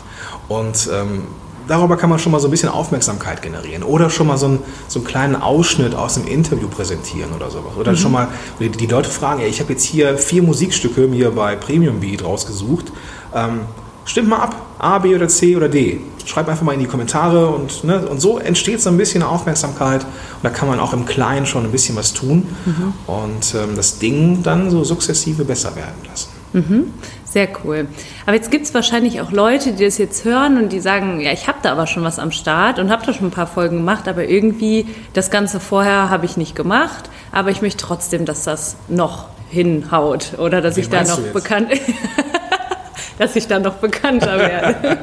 Und 0.46 0.88
ähm, 0.92 1.24
darüber 1.68 1.96
kann 1.96 2.10
man 2.10 2.18
schon 2.18 2.32
mal 2.32 2.40
so 2.40 2.48
ein 2.48 2.50
bisschen 2.50 2.68
Aufmerksamkeit 2.68 3.42
generieren 3.42 3.82
oder 3.82 4.10
schon 4.10 4.26
mal 4.26 4.36
so 4.36 4.46
einen, 4.46 4.58
so 4.88 5.00
einen 5.00 5.06
kleinen 5.06 5.36
Ausschnitt 5.36 5.94
aus 5.94 6.14
dem 6.14 6.26
Interview 6.26 6.68
präsentieren 6.68 7.32
oder 7.34 7.50
sowas. 7.50 7.76
Oder 7.78 7.92
mhm. 7.92 7.96
schon 7.96 8.12
mal 8.12 8.28
die, 8.60 8.70
die, 8.70 8.86
Leute 8.86 9.10
fragen, 9.10 9.40
ey, 9.40 9.48
ich 9.48 9.60
habe 9.60 9.72
jetzt 9.72 9.84
hier 9.84 10.16
vier 10.18 10.42
Musikstücke 10.42 11.02
mir 11.08 11.30
bei 11.30 11.56
Premium 11.56 12.00
Beat 12.00 12.24
rausgesucht. 12.24 12.92
Ähm, 13.34 13.60
stimmt 14.04 14.28
mal 14.28 14.38
ab, 14.38 14.56
A, 14.78 14.98
B 14.98 15.14
oder 15.14 15.28
C 15.28 15.56
oder 15.56 15.68
D. 15.68 16.00
Schreibt 16.24 16.48
einfach 16.48 16.64
mal 16.64 16.72
in 16.72 16.80
die 16.80 16.86
Kommentare 16.86 17.48
und, 17.48 17.84
ne, 17.84 18.06
und 18.06 18.20
so 18.20 18.38
entsteht 18.38 18.80
so 18.80 18.90
ein 18.90 18.96
bisschen 18.96 19.22
Aufmerksamkeit 19.22 20.02
und 20.02 20.42
da 20.42 20.50
kann 20.50 20.68
man 20.68 20.80
auch 20.80 20.92
im 20.92 21.06
Kleinen 21.06 21.46
schon 21.46 21.64
ein 21.64 21.70
bisschen 21.70 21.96
was 21.96 22.12
tun 22.12 22.48
mhm. 22.64 22.92
und 23.06 23.54
ähm, 23.54 23.76
das 23.76 23.98
Ding 23.98 24.42
dann 24.42 24.70
so 24.70 24.82
sukzessive 24.82 25.44
besser 25.44 25.76
werden 25.76 26.04
lassen. 26.08 26.35
Mhm. 26.52 26.92
Sehr 27.24 27.48
cool. 27.64 27.86
Aber 28.24 28.34
jetzt 28.34 28.50
gibt 28.50 28.64
es 28.64 28.74
wahrscheinlich 28.74 29.20
auch 29.20 29.30
Leute, 29.30 29.72
die 29.72 29.84
das 29.84 29.98
jetzt 29.98 30.24
hören 30.24 30.56
und 30.56 30.72
die 30.72 30.80
sagen, 30.80 31.20
ja, 31.20 31.32
ich 31.32 31.48
habe 31.48 31.58
da 31.62 31.72
aber 31.72 31.86
schon 31.86 32.02
was 32.02 32.18
am 32.18 32.32
Start 32.32 32.78
und 32.78 32.90
habe 32.90 33.04
da 33.04 33.12
schon 33.12 33.28
ein 33.28 33.32
paar 33.32 33.46
Folgen 33.46 33.78
gemacht, 33.78 34.08
aber 34.08 34.24
irgendwie 34.24 34.86
das 35.12 35.30
Ganze 35.30 35.60
vorher 35.60 36.08
habe 36.08 36.24
ich 36.24 36.36
nicht 36.36 36.54
gemacht, 36.54 37.10
aber 37.32 37.50
ich 37.50 37.62
möchte 37.62 37.84
trotzdem, 37.84 38.24
dass 38.24 38.44
das 38.44 38.76
noch 38.88 39.28
hinhaut 39.50 40.38
oder 40.38 40.60
dass 40.60 40.76
Wie 40.76 40.80
ich 40.80 40.88
da 40.88 41.02
noch 41.02 41.20
bekannt 41.32 41.70
dass 43.18 43.36
ich 43.36 43.46
da 43.46 43.58
noch 43.58 43.74
bekannter 43.74 44.38
werde. 44.38 44.98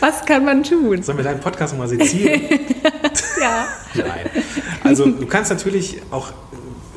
Was 0.00 0.24
kann 0.24 0.44
man 0.44 0.62
tun? 0.62 1.02
Sollen 1.02 1.18
wir 1.18 1.24
deinen 1.24 1.40
Podcast 1.40 1.76
mal 1.76 1.88
sezieren? 1.88 2.42
ja. 3.40 3.66
Nein. 3.94 4.30
Also 4.84 5.06
du 5.06 5.26
kannst 5.26 5.50
natürlich 5.50 6.00
auch 6.10 6.32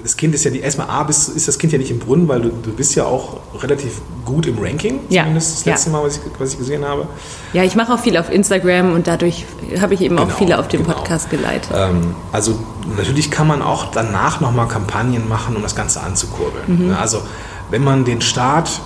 das 0.04 0.18
Kind 0.18 0.34
ist 0.36 0.44
ja 0.44 0.52
die, 0.52 0.60
erstmal 0.60 0.90
A, 0.90 1.04
bist, 1.04 1.30
ist 1.30 1.48
das 1.48 1.58
Kind 1.58 1.74
ja 1.74 1.80
nicht 1.80 1.92
im 1.92 2.00
Brunnen, 2.00 2.28
weil 2.28 2.42
du, 2.42 2.50
du 2.50 2.72
bist 2.72 2.96
ja 2.96 3.06
auch 3.06 3.38
relativ 3.62 4.02
gut 4.26 4.46
im 4.46 4.58
Ranking, 4.60 5.00
ja. 5.10 5.24
zumindest 5.24 5.58
das 5.58 5.66
letzte 5.66 5.90
ja. 5.90 5.98
Mal, 5.98 6.06
was 6.06 6.18
ich, 6.18 6.22
was 6.38 6.54
ich 6.54 6.58
gesehen 6.60 6.86
habe. 6.86 7.08
Ja, 7.54 7.64
ich 7.64 7.76
mache 7.76 7.94
auch 7.94 8.00
viel 8.00 8.18
auf 8.18 8.32
Instagram 8.32 8.94
und 8.94 9.08
dadurch 9.08 9.46
habe 9.80 9.94
ich 9.94 10.02
eben 10.02 10.16
genau, 10.16 10.28
auch 10.28 10.38
viele 10.38 10.60
auf 10.60 10.68
den 10.68 10.84
genau. 10.84 10.96
Podcast 10.96 11.30
geleitet. 11.30 11.72
Ähm, 11.74 12.16
also 12.32 12.58
natürlich 12.98 13.32
kann 13.32 13.48
man 13.48 13.62
auch 13.62 13.92
danach 13.92 14.42
nochmal 14.42 14.68
Kampagnen 14.68 15.28
machen, 15.28 15.56
um 15.56 15.62
das 15.62 15.76
Ganze 15.76 16.02
anzukurbeln. 16.02 16.88
Mhm. 16.88 16.94
Also 16.94 17.22
wenn 17.70 17.84
man 17.84 18.06
den 18.06 18.22
Start 18.22 18.82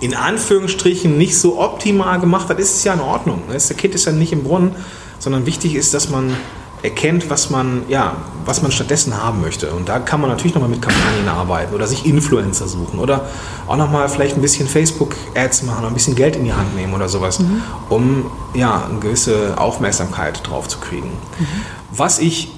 in 0.00 0.14
Anführungsstrichen 0.14 1.16
nicht 1.16 1.38
so 1.38 1.60
optimal 1.60 2.20
gemacht 2.20 2.48
hat, 2.48 2.58
ist 2.58 2.76
es 2.76 2.84
ja 2.84 2.92
in 2.92 3.00
Ordnung. 3.00 3.42
Das 3.50 3.68
Kind 3.76 3.94
ist 3.94 4.04
ja 4.04 4.12
nicht 4.12 4.32
im 4.32 4.42
Brunnen, 4.42 4.76
sondern 5.18 5.46
wichtig 5.46 5.74
ist, 5.74 5.94
dass 5.94 6.10
man 6.10 6.36
erkennt, 6.84 7.30
was 7.30 7.48
man, 7.48 7.82
ja, 7.88 8.14
was 8.44 8.60
man 8.60 8.70
stattdessen 8.70 9.16
haben 9.16 9.40
möchte. 9.40 9.72
Und 9.72 9.88
da 9.88 9.98
kann 9.98 10.20
man 10.20 10.28
natürlich 10.28 10.54
nochmal 10.54 10.68
mit 10.68 10.82
Kampagnen 10.82 11.26
arbeiten 11.26 11.74
oder 11.74 11.86
sich 11.86 12.04
Influencer 12.04 12.68
suchen 12.68 12.98
oder 12.98 13.24
auch 13.66 13.78
nochmal 13.78 14.06
vielleicht 14.10 14.36
ein 14.36 14.42
bisschen 14.42 14.68
Facebook-Ads 14.68 15.62
machen 15.62 15.78
oder 15.78 15.88
ein 15.88 15.94
bisschen 15.94 16.14
Geld 16.14 16.36
in 16.36 16.44
die 16.44 16.52
Hand 16.52 16.76
nehmen 16.76 16.92
oder 16.92 17.08
sowas, 17.08 17.38
mhm. 17.38 17.62
um 17.88 18.30
ja, 18.52 18.84
eine 18.84 18.98
gewisse 19.00 19.56
Aufmerksamkeit 19.56 20.46
drauf 20.46 20.68
zu 20.68 20.78
kriegen. 20.78 21.08
Mhm. 21.08 21.46
Was 21.90 22.18
ich 22.18 22.52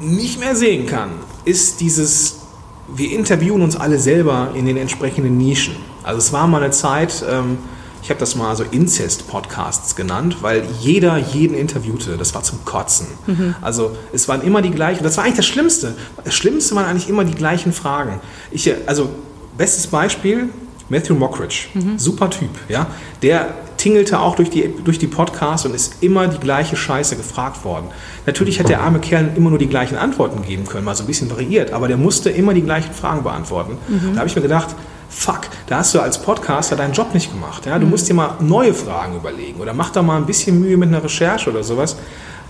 nicht 0.00 0.38
mehr 0.38 0.54
sehen 0.54 0.86
kann, 0.86 1.10
ist 1.44 1.80
dieses, 1.80 2.42
wir 2.86 3.10
interviewen 3.10 3.62
uns 3.62 3.74
alle 3.74 3.98
selber 3.98 4.50
in 4.54 4.66
den 4.66 4.76
entsprechenden 4.76 5.38
Nischen. 5.38 5.74
Also 6.04 6.18
es 6.18 6.32
war 6.32 6.46
mal 6.46 6.62
eine 6.62 6.70
Zeit, 6.70 7.24
ähm, 7.28 7.58
ich 8.02 8.10
habe 8.10 8.20
das 8.20 8.36
mal 8.36 8.54
so 8.56 8.64
Inzest-Podcasts 8.64 9.96
genannt, 9.96 10.38
weil 10.40 10.64
jeder 10.80 11.16
jeden 11.16 11.56
interviewte. 11.56 12.16
Das 12.16 12.34
war 12.34 12.42
zum 12.42 12.64
Kotzen. 12.64 13.06
Mhm. 13.26 13.54
Also 13.60 13.96
es 14.12 14.28
waren 14.28 14.42
immer 14.42 14.62
die 14.62 14.70
gleichen. 14.70 15.02
Das 15.02 15.16
war 15.16 15.24
eigentlich 15.24 15.36
das 15.36 15.46
Schlimmste. 15.46 15.94
Das 16.24 16.34
Schlimmste 16.34 16.74
waren 16.74 16.84
eigentlich 16.84 17.08
immer 17.08 17.24
die 17.24 17.34
gleichen 17.34 17.72
Fragen. 17.72 18.20
Ich, 18.50 18.72
also 18.86 19.08
bestes 19.56 19.86
Beispiel, 19.86 20.50
Matthew 20.88 21.14
Mockridge, 21.14 21.66
mhm. 21.74 21.98
super 21.98 22.30
Typ, 22.30 22.50
ja. 22.68 22.86
Der 23.22 23.54
tingelte 23.76 24.20
auch 24.20 24.36
durch 24.36 24.50
die, 24.50 24.72
durch 24.84 24.98
die 24.98 25.06
Podcasts 25.06 25.66
und 25.66 25.74
ist 25.74 26.02
immer 26.02 26.28
die 26.28 26.38
gleiche 26.38 26.76
Scheiße 26.76 27.16
gefragt 27.16 27.64
worden. 27.64 27.86
Natürlich 28.24 28.58
hat 28.60 28.68
der 28.68 28.80
arme 28.80 29.00
Kerl 29.00 29.30
immer 29.36 29.50
nur 29.50 29.58
die 29.58 29.66
gleichen 29.66 29.96
Antworten 29.96 30.42
geben 30.42 30.66
können, 30.66 30.84
mal 30.84 30.94
so 30.94 31.02
ein 31.02 31.06
bisschen 31.06 31.30
variiert, 31.30 31.72
aber 31.72 31.88
der 31.88 31.96
musste 31.96 32.30
immer 32.30 32.54
die 32.54 32.62
gleichen 32.62 32.94
Fragen 32.94 33.22
beantworten. 33.22 33.78
Mhm. 33.88 34.12
Da 34.14 34.20
habe 34.20 34.28
ich 34.28 34.36
mir 34.36 34.42
gedacht, 34.42 34.74
fuck, 35.16 35.40
da 35.66 35.78
hast 35.78 35.94
du 35.94 36.00
als 36.00 36.18
Podcaster 36.18 36.76
deinen 36.76 36.92
Job 36.92 37.14
nicht 37.14 37.32
gemacht. 37.32 37.64
Ja? 37.64 37.78
Du 37.78 37.86
mhm. 37.86 37.90
musst 37.90 38.08
dir 38.08 38.14
mal 38.14 38.34
neue 38.40 38.74
Fragen 38.74 39.16
überlegen 39.16 39.60
oder 39.60 39.72
mach 39.72 39.90
da 39.90 40.02
mal 40.02 40.18
ein 40.18 40.26
bisschen 40.26 40.60
Mühe 40.60 40.76
mit 40.76 40.88
einer 40.90 41.02
Recherche 41.02 41.50
oder 41.50 41.64
sowas. 41.64 41.96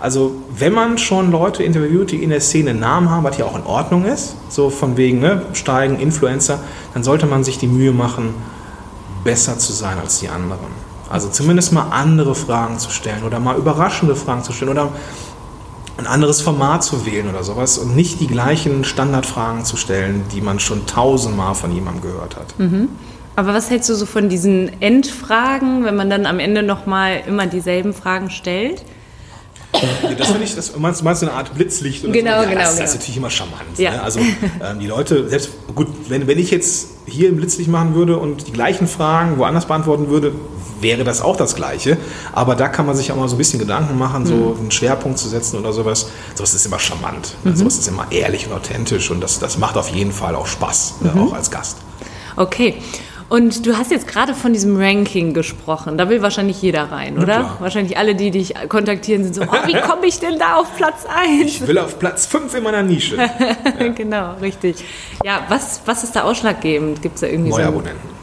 Also 0.01 0.35
wenn 0.51 0.75
man 0.75 0.99
schon 0.99 1.31
Leute 1.31 1.63
interviewt, 1.63 2.11
die 2.11 2.23
in 2.23 2.31
der 2.31 2.41
Szene 2.41 2.71
einen 2.71 2.81
Namen 2.81 3.09
haben, 3.09 3.25
was 3.25 3.39
ja 3.39 3.45
auch 3.47 3.57
in 3.57 3.65
Ordnung 3.65 4.05
ist, 4.05 4.35
so 4.51 4.69
von 4.69 4.97
wegen 4.97 5.21
ne, 5.21 5.43
steigen, 5.55 5.99
Influencer, 5.99 6.59
dann 6.93 7.03
sollte 7.03 7.27
man 7.27 7.45
sich 7.45 7.57
die 7.57 7.69
Mühe 7.69 7.93
machen, 7.93 8.35
besser 9.25 9.59
zu 9.59 9.73
sein 9.73 9.99
als 9.99 10.19
die 10.19 10.29
anderen. 10.29 10.87
Also 11.09 11.29
zumindest 11.29 11.73
mal 11.73 11.87
andere 11.93 12.35
Fragen 12.35 12.79
zu 12.79 12.91
stellen 12.91 13.23
oder 13.23 13.39
mal 13.39 13.57
überraschende 13.57 14.17
Fragen 14.17 14.43
zu 14.43 14.53
stellen 14.53 14.73
oder 14.73 14.89
ein 15.99 16.07
anderes 16.07 16.43
Format 16.43 16.85
zu 16.85 17.07
wählen 17.07 17.29
oder 17.29 17.43
sowas 17.43 17.79
und 17.79 17.97
nicht 17.97 18.21
die 18.21 18.27
gleichen 18.27 18.85
Standardfragen 18.85 19.65
zu 19.65 19.77
stellen, 19.77 20.25
die 20.33 20.41
man 20.41 20.61
schon 20.61 20.87
tausendmal 20.87 21.55
von 21.55 21.73
jemandem 21.73 22.03
gehört 22.03 22.37
hat. 22.37 22.59
Mhm. 22.59 22.89
Aber 23.35 23.53
was 23.53 23.71
hältst 23.71 23.89
du 23.91 23.95
so 23.95 24.07
von 24.07 24.29
diesen 24.29 24.81
Endfragen, 24.81 25.85
wenn 25.85 25.97
man 25.97 26.09
dann 26.09 26.27
am 26.27 26.39
Ende 26.39 26.63
nochmal 26.63 27.23
immer 27.27 27.47
dieselben 27.47 27.93
Fragen 27.93 28.31
stellt? 28.31 28.83
Das 30.19 30.29
finde 30.29 30.45
ich, 30.45 30.55
das 30.55 30.77
meinst, 30.77 31.03
meinst 31.05 31.23
du 31.23 31.27
eine 31.27 31.35
Art 31.37 31.55
Blitzlicht 31.55 32.05
oder 32.05 32.13
genau, 32.13 32.37
so? 32.39 32.43
Ja, 32.43 32.49
genau, 32.49 32.61
das, 32.61 32.71
genau. 32.71 32.81
das 32.83 32.91
ist 32.91 32.97
natürlich 33.01 33.17
immer 33.17 33.31
charmant. 33.31 33.79
Ja. 33.79 33.91
Ne? 33.93 34.03
Also 34.03 34.21
ähm, 34.21 34.79
die 34.81 34.87
Leute, 34.87 35.29
selbst 35.29 35.51
gut, 35.75 35.89
wenn, 36.09 36.27
wenn 36.27 36.39
ich 36.39 36.51
jetzt 36.51 36.89
hier 37.07 37.29
ein 37.29 37.37
Blitzlicht 37.37 37.71
machen 37.71 37.95
würde 37.95 38.17
und 38.17 38.47
die 38.49 38.53
gleichen 38.53 38.87
Fragen 38.89 39.39
woanders 39.39 39.67
beantworten 39.67 40.09
würde, 40.09 40.33
wäre 40.81 41.05
das 41.05 41.23
auch 41.23 41.37
das 41.37 41.55
Gleiche. 41.55 41.97
Aber 42.33 42.55
da 42.55 42.69
kann 42.69 42.85
man 42.87 42.95
sich 42.97 43.11
auch 43.13 43.17
mal 43.17 43.29
so 43.29 43.37
ein 43.37 43.39
bisschen 43.39 43.59
Gedanken 43.59 43.97
machen, 43.99 44.27
so 44.27 44.35
Mhm. 44.35 44.59
einen 44.61 44.71
Schwerpunkt 44.71 45.19
zu 45.19 45.29
setzen 45.29 45.59
oder 45.59 45.73
sowas. 45.73 46.09
Sowas 46.35 46.53
ist 46.55 46.67
immer 46.67 46.79
charmant. 46.79 47.35
Ne? 47.45 47.53
Mhm. 47.53 47.57
Sowas 47.57 47.79
ist 47.79 47.89
immer 47.89 48.07
ehrlich 48.11 48.47
und 48.47 48.53
authentisch 48.53 49.11
und 49.11 49.21
das, 49.21 49.39
das 49.39 49.57
macht 49.59 49.77
auf 49.77 49.89
jeden 49.89 50.13
Fall 50.13 50.35
auch 50.35 50.47
Spaß, 50.47 50.95
ne? 51.01 51.13
Mhm. 51.15 51.29
auch 51.29 51.33
als 51.33 51.51
Gast. 51.51 51.79
Okay. 52.37 52.75
Und 53.29 53.67
du 53.67 53.77
hast 53.77 53.91
jetzt 53.91 54.07
gerade 54.07 54.35
von 54.35 54.53
diesem 54.53 54.77
Ranking 54.77 55.35
gesprochen. 55.35 55.99
Da 55.99 56.09
will 56.09 56.23
wahrscheinlich 56.23 56.63
jeder 56.63 56.93
rein, 56.93 57.19
oder? 57.19 57.57
Wahrscheinlich 57.59 57.99
alle, 57.99 58.15
die 58.15 58.31
dich 58.31 58.55
kontaktieren, 58.69 59.25
sind 59.25 59.35
so, 59.35 59.43
oh, 59.43 59.67
wie 59.67 59.81
komme 59.81 60.07
ich 60.07 60.21
denn 60.21 60.39
da 60.39 60.57
auf 60.57 60.77
Platz 60.77 61.05
1? 61.09 61.45
Ich 61.45 61.67
will 61.67 61.79
auf 61.79 61.99
Platz 61.99 62.27
5 62.27 62.55
in 62.55 62.63
meiner 62.63 62.83
Nische. 62.83 63.17
genau, 63.97 64.35
richtig. 64.41 64.77
Ja, 65.25 65.45
was, 65.49 65.81
was 65.87 66.05
ist 66.05 66.15
da 66.15 66.23
ausschlaggebend? 66.23 67.03
Gibt 67.03 67.17
es 67.17 67.23
da 67.23 67.27
irgendwie 67.27 67.51
Neue 67.51 67.63
so... 67.63 67.69
Abonnenten. 67.69 68.17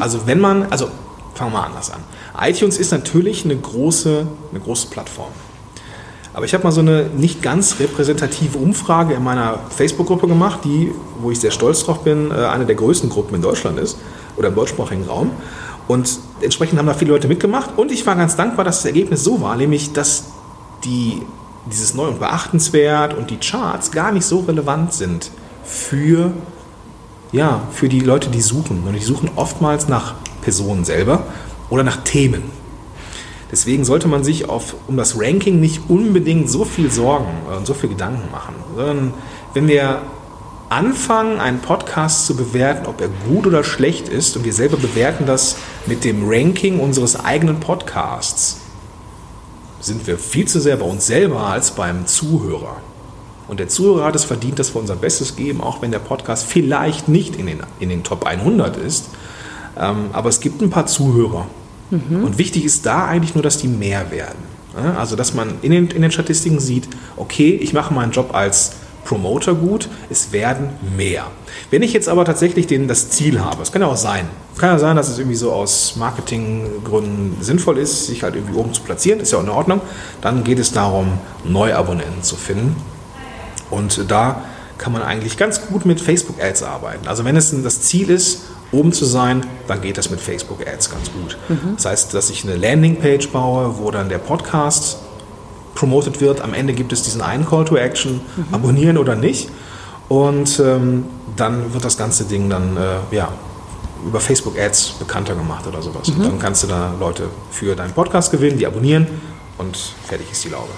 Also 0.00 0.26
wenn 0.26 0.40
man, 0.40 0.66
also 0.70 0.88
fangen 1.34 1.52
wir 1.52 1.58
mal 1.58 1.66
anders 1.66 1.90
an. 1.90 2.00
iTunes 2.40 2.78
ist 2.78 2.92
natürlich 2.92 3.44
eine 3.44 3.56
große, 3.56 4.26
eine 4.50 4.60
große 4.60 4.86
Plattform. 4.86 5.32
Aber 6.32 6.46
ich 6.46 6.54
habe 6.54 6.64
mal 6.64 6.72
so 6.72 6.80
eine 6.80 7.10
nicht 7.14 7.42
ganz 7.42 7.78
repräsentative 7.78 8.56
Umfrage 8.56 9.14
in 9.14 9.22
meiner 9.22 9.58
Facebook-Gruppe 9.68 10.28
gemacht, 10.28 10.60
die, 10.64 10.92
wo 11.20 11.30
ich 11.30 11.40
sehr 11.40 11.50
stolz 11.50 11.84
drauf 11.84 12.04
bin, 12.04 12.30
äh, 12.30 12.34
eine 12.34 12.64
der 12.64 12.74
größten 12.74 13.10
Gruppen 13.10 13.34
in 13.34 13.42
Deutschland 13.42 13.78
ist 13.78 13.98
oder 14.36 14.48
im 14.48 14.54
deutschsprachigen 14.54 15.04
Raum. 15.04 15.30
Und 15.88 16.18
entsprechend 16.40 16.78
haben 16.78 16.86
da 16.86 16.94
viele 16.94 17.12
Leute 17.12 17.28
mitgemacht 17.28 17.70
und 17.76 17.92
ich 17.92 18.04
war 18.06 18.16
ganz 18.16 18.36
dankbar, 18.36 18.64
dass 18.64 18.78
das 18.78 18.86
Ergebnis 18.86 19.22
so 19.22 19.40
war, 19.40 19.56
nämlich 19.56 19.92
dass 19.92 20.24
die, 20.84 21.22
dieses 21.70 21.94
Neu- 21.94 22.08
und 22.08 22.18
Beachtenswert 22.18 23.14
und 23.14 23.30
die 23.30 23.38
Charts 23.38 23.92
gar 23.92 24.10
nicht 24.12 24.24
so 24.24 24.40
relevant 24.40 24.92
sind 24.92 25.30
für 25.64 26.32
ja, 27.32 27.62
für 27.72 27.88
die 27.88 28.00
Leute, 28.00 28.30
die 28.30 28.40
suchen. 28.40 28.84
Und 28.86 28.94
die 28.94 29.00
suchen 29.00 29.30
oftmals 29.36 29.88
nach 29.88 30.14
Personen 30.42 30.84
selber 30.84 31.24
oder 31.70 31.82
nach 31.82 31.98
Themen. 31.98 32.44
Deswegen 33.50 33.84
sollte 33.84 34.08
man 34.08 34.24
sich 34.24 34.48
auf, 34.48 34.74
um 34.88 34.96
das 34.96 35.20
Ranking 35.20 35.60
nicht 35.60 35.82
unbedingt 35.88 36.50
so 36.50 36.64
viel 36.64 36.90
Sorgen 36.90 37.30
und 37.56 37.66
so 37.66 37.74
viel 37.74 37.90
Gedanken 37.90 38.30
machen, 38.32 38.54
sondern 38.74 39.14
wenn 39.54 39.68
wir 39.68 40.00
anfangen, 40.68 41.38
einen 41.38 41.60
Podcast 41.60 42.26
zu 42.26 42.36
bewerten, 42.36 42.86
ob 42.86 43.00
er 43.00 43.08
gut 43.28 43.46
oder 43.46 43.64
schlecht 43.64 44.08
ist, 44.08 44.36
und 44.36 44.44
wir 44.44 44.52
selber 44.52 44.76
bewerten 44.76 45.26
das 45.26 45.56
mit 45.86 46.04
dem 46.04 46.28
Ranking 46.28 46.80
unseres 46.80 47.18
eigenen 47.18 47.60
Podcasts, 47.60 48.60
sind 49.80 50.06
wir 50.06 50.18
viel 50.18 50.48
zu 50.48 50.60
sehr 50.60 50.76
bei 50.76 50.86
uns 50.86 51.06
selber 51.06 51.40
als 51.40 51.72
beim 51.72 52.06
Zuhörer. 52.06 52.76
Und 53.48 53.60
der 53.60 53.68
Zuhörer 53.68 54.06
hat 54.06 54.16
es 54.16 54.24
verdient, 54.24 54.58
dass 54.58 54.74
wir 54.74 54.80
unser 54.80 54.96
Bestes 54.96 55.36
geben, 55.36 55.60
auch 55.60 55.82
wenn 55.82 55.92
der 55.92 56.00
Podcast 56.00 56.46
vielleicht 56.46 57.08
nicht 57.08 57.36
in 57.36 57.46
den, 57.46 57.60
in 57.78 57.88
den 57.88 58.02
Top 58.02 58.26
100 58.26 58.76
ist. 58.76 59.10
Ähm, 59.78 60.06
aber 60.12 60.28
es 60.28 60.40
gibt 60.40 60.60
ein 60.62 60.70
paar 60.70 60.86
Zuhörer. 60.86 61.46
Und 62.24 62.38
wichtig 62.38 62.64
ist 62.64 62.84
da 62.84 63.04
eigentlich 63.04 63.34
nur, 63.34 63.44
dass 63.44 63.58
die 63.58 63.68
mehr 63.68 64.10
werden. 64.10 64.56
Also, 64.96 65.16
dass 65.16 65.32
man 65.32 65.54
in 65.62 65.70
den, 65.70 65.86
in 65.88 66.02
den 66.02 66.10
Statistiken 66.10 66.58
sieht, 66.60 66.88
okay, 67.16 67.54
ich 67.54 67.72
mache 67.72 67.94
meinen 67.94 68.12
Job 68.12 68.34
als 68.34 68.72
Promoter 69.06 69.54
gut, 69.54 69.88
es 70.10 70.32
werden 70.32 70.70
mehr. 70.96 71.26
Wenn 71.70 71.82
ich 71.82 71.92
jetzt 71.92 72.08
aber 72.08 72.24
tatsächlich 72.24 72.66
den, 72.66 72.88
das 72.88 73.10
Ziel 73.10 73.40
habe, 73.40 73.62
es 73.62 73.72
kann 73.72 73.80
ja 73.80 73.88
auch 73.88 73.96
sein, 73.96 74.28
kann 74.58 74.70
ja 74.70 74.78
sein, 74.78 74.96
dass 74.96 75.08
es 75.08 75.18
irgendwie 75.18 75.36
so 75.36 75.52
aus 75.52 75.96
Marketinggründen 75.96 77.36
sinnvoll 77.40 77.78
ist, 77.78 78.06
sich 78.06 78.22
halt 78.22 78.34
irgendwie 78.34 78.56
oben 78.56 78.74
zu 78.74 78.82
platzieren, 78.82 79.20
ist 79.20 79.32
ja 79.32 79.38
auch 79.38 79.44
in 79.44 79.48
Ordnung, 79.48 79.80
dann 80.20 80.44
geht 80.44 80.58
es 80.58 80.72
darum, 80.72 81.18
Neuabonnenten 81.44 82.22
zu 82.22 82.36
finden. 82.36 82.76
Und 83.70 84.10
da 84.10 84.42
kann 84.78 84.92
man 84.92 85.02
eigentlich 85.02 85.36
ganz 85.36 85.66
gut 85.66 85.86
mit 85.86 86.00
Facebook-Ads 86.00 86.62
arbeiten. 86.62 87.06
Also 87.08 87.24
wenn 87.24 87.36
es 87.36 87.54
das 87.62 87.82
Ziel 87.82 88.10
ist, 88.10 88.42
oben 88.72 88.92
zu 88.92 89.04
sein, 89.04 89.46
dann 89.68 89.80
geht 89.80 89.96
das 89.98 90.10
mit 90.10 90.20
Facebook-Ads 90.20 90.90
ganz 90.90 91.12
gut. 91.12 91.38
Das 91.76 91.86
heißt, 91.86 92.14
dass 92.14 92.30
ich 92.30 92.44
eine 92.44 92.56
Landingpage 92.56 93.28
baue, 93.28 93.78
wo 93.78 93.90
dann 93.90 94.08
der 94.08 94.18
Podcast 94.18 94.98
promotet 95.76 96.20
wird. 96.20 96.40
Am 96.40 96.52
Ende 96.52 96.72
gibt 96.72 96.92
es 96.92 97.02
diesen 97.02 97.22
einen 97.22 97.46
Call 97.46 97.64
to 97.64 97.76
Action, 97.76 98.20
abonnieren 98.50 98.98
oder 98.98 99.14
nicht. 99.14 99.48
Und 100.08 100.60
ähm, 100.60 101.04
dann 101.36 101.72
wird 101.72 101.84
das 101.84 101.96
ganze 101.96 102.24
Ding 102.24 102.50
dann 102.50 102.76
äh, 102.76 103.14
ja, 103.14 103.28
über 104.04 104.20
Facebook-Ads 104.20 104.94
bekannter 104.98 105.34
gemacht 105.34 105.66
oder 105.66 105.82
sowas. 105.82 106.08
Und 106.08 106.24
dann 106.24 106.38
kannst 106.38 106.64
du 106.64 106.66
da 106.66 106.94
Leute 106.98 107.24
für 107.50 107.76
deinen 107.76 107.92
Podcast 107.92 108.30
gewinnen, 108.30 108.58
die 108.58 108.66
abonnieren 108.66 109.06
und 109.58 109.76
fertig 110.06 110.26
ist 110.32 110.44
die 110.44 110.50
Laube. 110.50 110.68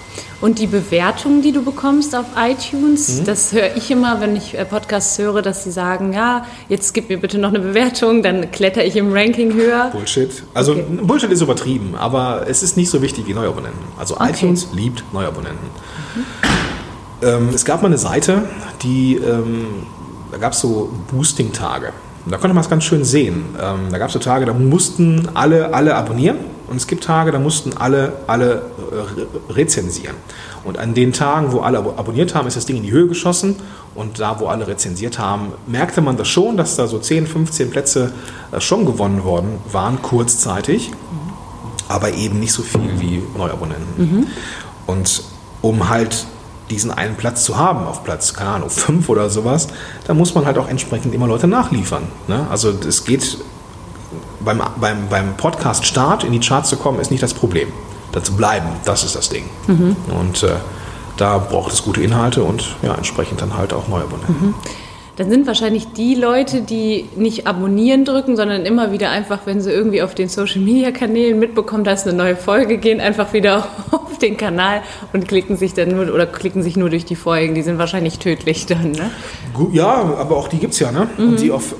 Und 0.41 0.59
die 0.59 0.67
Bewertungen, 0.67 1.41
die 1.41 1.51
du 1.51 1.63
bekommst 1.63 2.15
auf 2.15 2.25
Mhm. 2.35 2.51
iTunes, 2.51 3.23
das 3.25 3.51
höre 3.51 3.75
ich 3.75 3.91
immer, 3.91 4.21
wenn 4.21 4.35
ich 4.35 4.57
äh, 4.57 4.63
Podcasts 4.65 5.17
höre, 5.17 5.41
dass 5.41 5.63
sie 5.63 5.71
sagen, 5.71 6.13
ja, 6.13 6.45
jetzt 6.69 6.93
gib 6.93 7.09
mir 7.09 7.17
bitte 7.17 7.37
noch 7.39 7.49
eine 7.49 7.59
Bewertung, 7.59 8.23
dann 8.23 8.49
kletter 8.51 8.83
ich 8.85 8.95
im 8.95 9.11
Ranking 9.11 9.53
höher. 9.53 9.89
Bullshit. 9.91 10.43
Also 10.53 10.71
Okay. 10.73 10.85
Bullshit 11.01 11.31
ist 11.31 11.41
übertrieben, 11.41 11.95
aber 11.97 12.45
es 12.47 12.63
ist 12.63 12.77
nicht 12.77 12.89
so 12.89 13.01
wichtig 13.01 13.27
wie 13.27 13.33
Neuabonnenten. 13.33 13.79
Also 13.97 14.15
Okay. 14.15 14.31
iTunes 14.31 14.67
liebt 14.73 15.03
Neuabonnenten. 15.13 15.67
Ähm, 17.21 17.49
es 17.53 17.65
gab 17.65 17.81
mal 17.81 17.87
eine 17.87 17.97
Seite, 17.97 18.47
die, 18.81 19.15
ähm, 19.15 19.83
da 20.31 20.37
gab 20.37 20.53
es 20.53 20.61
so 20.61 20.89
Boosting-Tage. 21.11 21.91
Und 22.25 22.31
da 22.31 22.37
konnte 22.37 22.53
man 22.53 22.63
es 22.63 22.69
ganz 22.69 22.83
schön 22.83 23.03
sehen. 23.05 23.43
Ähm, 23.61 23.91
da 23.91 23.97
gab 23.97 24.07
es 24.07 24.13
so 24.13 24.19
Tage, 24.19 24.45
da 24.45 24.53
mussten 24.53 25.29
alle, 25.33 25.73
alle 25.73 25.95
abonnieren. 25.95 26.37
Und 26.67 26.75
es 26.77 26.85
gibt 26.85 27.03
Tage, 27.03 27.31
da 27.31 27.39
mussten 27.39 27.75
alle, 27.77 28.13
alle 28.27 28.61
äh, 28.91 28.95
re- 29.21 29.27
rezensieren. 29.55 30.15
Und 30.63 30.77
an 30.77 30.93
den 30.93 31.13
Tagen, 31.13 31.51
wo 31.51 31.59
alle 31.61 31.79
abo- 31.79 31.97
abonniert 31.97 32.35
haben, 32.35 32.47
ist 32.47 32.57
das 32.57 32.65
Ding 32.67 32.75
in 32.77 32.83
die 32.83 32.91
Höhe 32.91 33.07
geschossen. 33.07 33.55
Und 33.95 34.19
da, 34.19 34.39
wo 34.39 34.47
alle 34.47 34.67
rezensiert 34.67 35.17
haben, 35.17 35.53
merkte 35.65 36.01
man 36.01 36.15
das 36.17 36.27
schon, 36.27 36.57
dass 36.57 36.75
da 36.75 36.85
so 36.87 36.99
10, 36.99 37.25
15 37.25 37.71
Plätze 37.71 38.11
äh, 38.51 38.59
schon 38.61 38.85
gewonnen 38.85 39.23
worden 39.23 39.57
waren, 39.71 40.01
kurzzeitig. 40.01 40.91
Aber 41.87 42.13
eben 42.13 42.39
nicht 42.39 42.51
so 42.53 42.61
viel 42.61 42.99
wie 42.99 43.23
Neuabonnenten. 43.35 44.27
Und 44.85 45.23
um 45.61 45.89
halt 45.89 46.27
diesen 46.69 46.91
einen 46.91 47.15
Platz 47.15 47.43
zu 47.43 47.57
haben, 47.57 47.85
auf 47.85 48.03
Platz, 48.03 48.33
keine 48.33 48.51
Ahnung, 48.51 48.69
fünf 48.69 49.09
oder 49.09 49.29
sowas, 49.29 49.67
da 50.05 50.13
muss 50.13 50.35
man 50.35 50.45
halt 50.45 50.57
auch 50.57 50.67
entsprechend 50.67 51.13
immer 51.13 51.27
Leute 51.27 51.47
nachliefern. 51.47 52.03
Ne? 52.27 52.47
Also 52.49 52.69
es 52.87 53.03
geht 53.05 53.37
beim, 54.39 54.61
beim, 54.79 55.09
beim 55.09 55.35
Podcast-Start 55.35 56.23
in 56.23 56.31
die 56.31 56.39
Charts 56.39 56.69
zu 56.69 56.77
kommen, 56.77 56.99
ist 56.99 57.11
nicht 57.11 57.23
das 57.23 57.33
Problem. 57.33 57.71
Da 58.11 58.23
zu 58.23 58.33
bleiben, 58.35 58.67
das 58.85 59.03
ist 59.03 59.15
das 59.15 59.29
Ding. 59.29 59.43
Und 60.19 60.43
äh, 60.43 60.55
da 61.17 61.37
braucht 61.37 61.71
es 61.73 61.83
gute 61.83 62.01
Inhalte 62.01 62.43
und 62.43 62.75
ja, 62.81 62.95
entsprechend 62.95 63.41
dann 63.41 63.55
halt 63.55 63.73
auch 63.73 63.87
Neuabonnenten. 63.87 64.55
Dann 65.19 65.29
sind 65.29 65.47
wahrscheinlich 65.47 65.91
die 65.91 66.15
Leute, 66.15 66.61
die 66.61 67.09
nicht 67.17 67.45
abonnieren 67.45 68.05
drücken, 68.05 68.37
sondern 68.37 68.65
immer 68.65 68.93
wieder 68.93 69.09
einfach, 69.09 69.39
wenn 69.43 69.59
sie 69.59 69.69
irgendwie 69.69 70.01
auf 70.01 70.15
den 70.15 70.29
Social 70.29 70.61
Media 70.61 70.91
Kanälen 70.91 71.37
mitbekommen, 71.37 71.83
dass 71.83 72.07
eine 72.07 72.15
neue 72.15 72.37
Folge 72.37 72.77
gehen, 72.77 73.01
einfach 73.01 73.33
wieder 73.33 73.67
auf 73.91 74.17
den 74.19 74.37
Kanal 74.37 74.81
und 75.11 75.27
klicken 75.27 75.57
sich 75.57 75.73
dann 75.73 75.89
nur 75.89 76.13
oder 76.13 76.25
klicken 76.25 76.63
sich 76.63 76.77
nur 76.77 76.89
durch 76.89 77.03
die 77.03 77.17
Folgen. 77.17 77.53
Die 77.53 77.63
sind 77.63 77.77
wahrscheinlich 77.77 78.19
tödlich 78.19 78.65
dann, 78.65 78.93
ne? 78.93 79.11
Ja, 79.73 80.09
aber 80.17 80.37
auch 80.37 80.47
die 80.47 80.57
gibt 80.57 80.71
es 80.71 80.79
ja, 80.79 80.89
ne? 80.93 81.09
Und, 81.17 81.41
die 81.41 81.51
auf, 81.51 81.75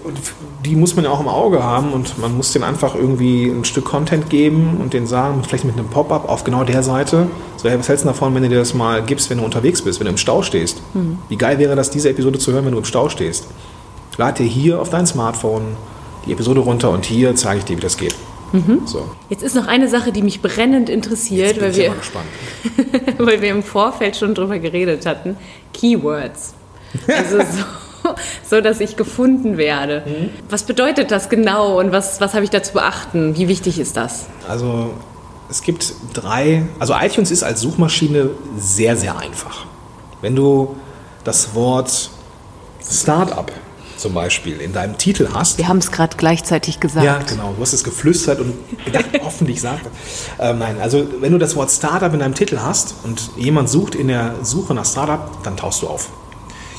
die 0.66 0.76
muss 0.76 0.98
man 0.98 1.06
ja 1.06 1.12
auch 1.12 1.22
im 1.22 1.30
Auge 1.30 1.64
haben 1.64 1.94
und 1.94 2.20
man 2.20 2.36
muss 2.36 2.52
denen 2.52 2.66
einfach 2.66 2.94
irgendwie 2.94 3.46
ein 3.46 3.64
Stück 3.64 3.86
Content 3.86 4.30
geben 4.30 4.80
und 4.82 4.92
denen 4.94 5.08
sagen, 5.08 5.44
vielleicht 5.48 5.64
mit 5.64 5.78
einem 5.78 5.88
Pop-up 5.88 6.28
auf 6.28 6.44
genau 6.44 6.66
der 6.66 6.84
Seite. 6.84 7.28
So, 7.62 7.68
hey, 7.68 7.78
was 7.78 7.90
hältst 7.90 8.06
du 8.06 8.08
davon, 8.08 8.34
wenn 8.36 8.44
du 8.44 8.48
dir 8.48 8.60
das 8.60 8.74
mal 8.74 9.04
gibst, 9.04 9.30
wenn 9.30 9.40
du 9.40 9.44
unterwegs 9.44 9.82
bist, 9.82 10.00
wenn 10.00 10.06
du 10.06 10.12
im 10.12 10.18
Stau 10.18 10.44
stehst? 10.44 10.82
Wie 11.28 11.36
geil 11.36 11.60
wäre 11.60 11.76
das, 11.76 11.90
diese 11.90 12.10
Episode 12.10 12.40
zu 12.40 12.54
hören, 12.54 12.64
wenn 12.64 12.72
du 12.72 12.78
im 12.78 12.86
Stau 12.86 13.10
stehst? 13.10 13.48
Lad 14.18 14.40
dir 14.40 14.46
hier 14.46 14.80
auf 14.80 14.90
dein 14.90 15.06
Smartphone 15.06 15.76
die 16.26 16.32
Episode 16.32 16.62
runter 16.62 16.90
und 16.90 17.04
hier 17.04 17.36
zeige 17.36 17.60
ich 17.60 17.66
dir, 17.66 17.76
wie 17.76 17.82
das 17.82 17.98
geht. 17.98 18.16
So, 18.86 19.12
Jetzt 19.28 19.44
ist 19.44 19.58
noch 19.58 19.68
eine 19.68 19.90
Sache, 19.90 20.14
die 20.14 20.22
mich 20.22 20.42
brennend 20.42 20.88
interessiert, 20.88 21.60
weil 21.60 21.76
wir, 21.76 21.94
weil 23.18 23.42
wir 23.42 23.50
im 23.50 23.62
Vorfeld 23.62 24.16
schon 24.16 24.34
drüber 24.36 24.58
geredet 24.58 25.06
hatten. 25.06 25.36
Keywords. 25.74 26.54
Also 27.08 27.40
so, 27.40 28.16
so 28.50 28.62
dass 28.62 28.80
ich 28.80 28.96
gefunden 28.96 29.58
werde. 29.58 30.04
Mhm. 30.06 30.30
Was 30.50 30.64
bedeutet 30.64 31.12
das 31.12 31.28
genau 31.28 31.78
und 31.78 31.92
was, 31.92 32.22
was 32.22 32.34
habe 32.34 32.46
ich 32.46 32.50
da 32.50 32.64
zu 32.64 32.74
beachten? 32.74 33.36
Wie 33.36 33.50
wichtig 33.50 33.80
ist 33.80 33.98
das? 33.98 34.28
Also 34.48 34.92
es 35.50 35.62
gibt 35.62 35.94
drei, 36.14 36.64
also 36.78 36.94
iTunes 36.94 37.32
ist 37.32 37.44
als 37.44 37.62
Suchmaschine 37.62 38.30
sehr, 38.58 38.96
sehr 38.96 39.18
einfach. 39.18 39.66
Wenn 40.22 40.36
du 40.36 40.76
das 41.24 41.56
Wort 41.56 42.12
Startup 42.88 43.52
zum 43.98 44.14
Beispiel 44.14 44.62
in 44.62 44.72
deinem 44.74 44.98
Titel 44.98 45.30
hast, 45.34 45.58
Wir 45.58 45.68
haben 45.68 45.80
es 45.80 45.92
gerade 45.92 46.16
gleichzeitig 46.16 46.80
gesagt. 46.80 47.06
ja, 47.06 47.20
genau. 47.28 47.54
Du 47.56 47.62
hast 47.62 47.74
es 47.74 47.84
geflüstert 47.84 48.40
und 48.40 48.54
gedacht, 48.86 49.06
hoffentlich 49.24 49.60
sagt 49.60 49.88
er. 50.38 50.52
Ähm, 50.52 50.60
nein, 50.60 50.80
also 50.80 51.06
wenn 51.20 51.32
du 51.32 51.38
das 51.38 51.56
Wort 51.56 51.72
Startup 51.72 52.14
in 52.14 52.20
deinem 52.20 52.36
Titel 52.36 52.60
hast 52.60 52.96
und 53.04 53.32
jemand 53.36 53.70
sucht 53.70 53.96
in 53.96 54.08
der 54.08 54.36
Suche 54.44 54.74
nach 54.74 54.86
Startup, 54.86 55.44
dann 55.44 55.58
tauchst 55.58 55.82
du 55.82 55.88
auf. 55.88 56.10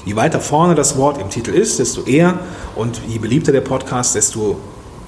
Je 0.07 0.17
weiter 0.17 0.41
vorne 0.41 0.75
das 0.75 0.97
Wort 0.97 1.21
im 1.21 1.29
Titel 1.29 1.50
ist, 1.50 1.79
desto 1.79 2.05
eher 2.05 2.39
und 2.75 3.03
je 3.07 3.19
beliebter 3.19 3.53
der 3.53 3.61
Podcast, 3.61 4.15
desto 4.15 4.59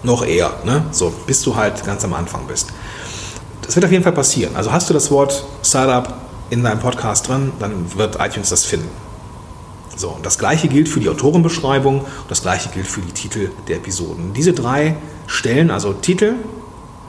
noch 0.03 0.27
eher. 0.27 0.53
Ne? 0.65 0.85
So, 0.91 1.13
bis 1.27 1.43
du 1.43 1.57
halt 1.57 1.85
ganz 1.85 2.05
am 2.05 2.13
Anfang 2.13 2.47
bist. 2.47 2.69
Das 3.73 3.77
wird 3.77 3.87
auf 3.87 3.93
jeden 3.93 4.05
Fall 4.05 4.13
passieren. 4.13 4.55
Also 4.55 4.71
hast 4.71 4.91
du 4.91 4.93
das 4.93 5.11
Wort 5.11 5.47
Startup 5.65 6.13
in 6.51 6.63
deinem 6.63 6.79
Podcast 6.79 7.27
drin, 7.27 7.53
dann 7.59 7.97
wird 7.97 8.17
iTunes 8.21 8.51
das 8.51 8.67
finden. 8.67 8.91
So, 9.97 10.11
und 10.11 10.27
das 10.27 10.39
gleiche 10.39 10.69
gilt 10.69 10.91
für 10.91 11.01
die 11.01 11.09
Autorenbeschreibung 11.09 12.01
und 12.01 12.07
das 12.29 12.43
gleiche 12.43 12.69
gilt 12.69 12.87
für 12.87 13.01
die 13.01 13.13
Titel 13.13 13.51
der 13.69 13.77
Episoden. 13.77 14.35
Diese 14.35 14.53
drei 14.53 14.97
Stellen, 15.27 15.71
also 15.71 15.95
Titel 15.95 16.35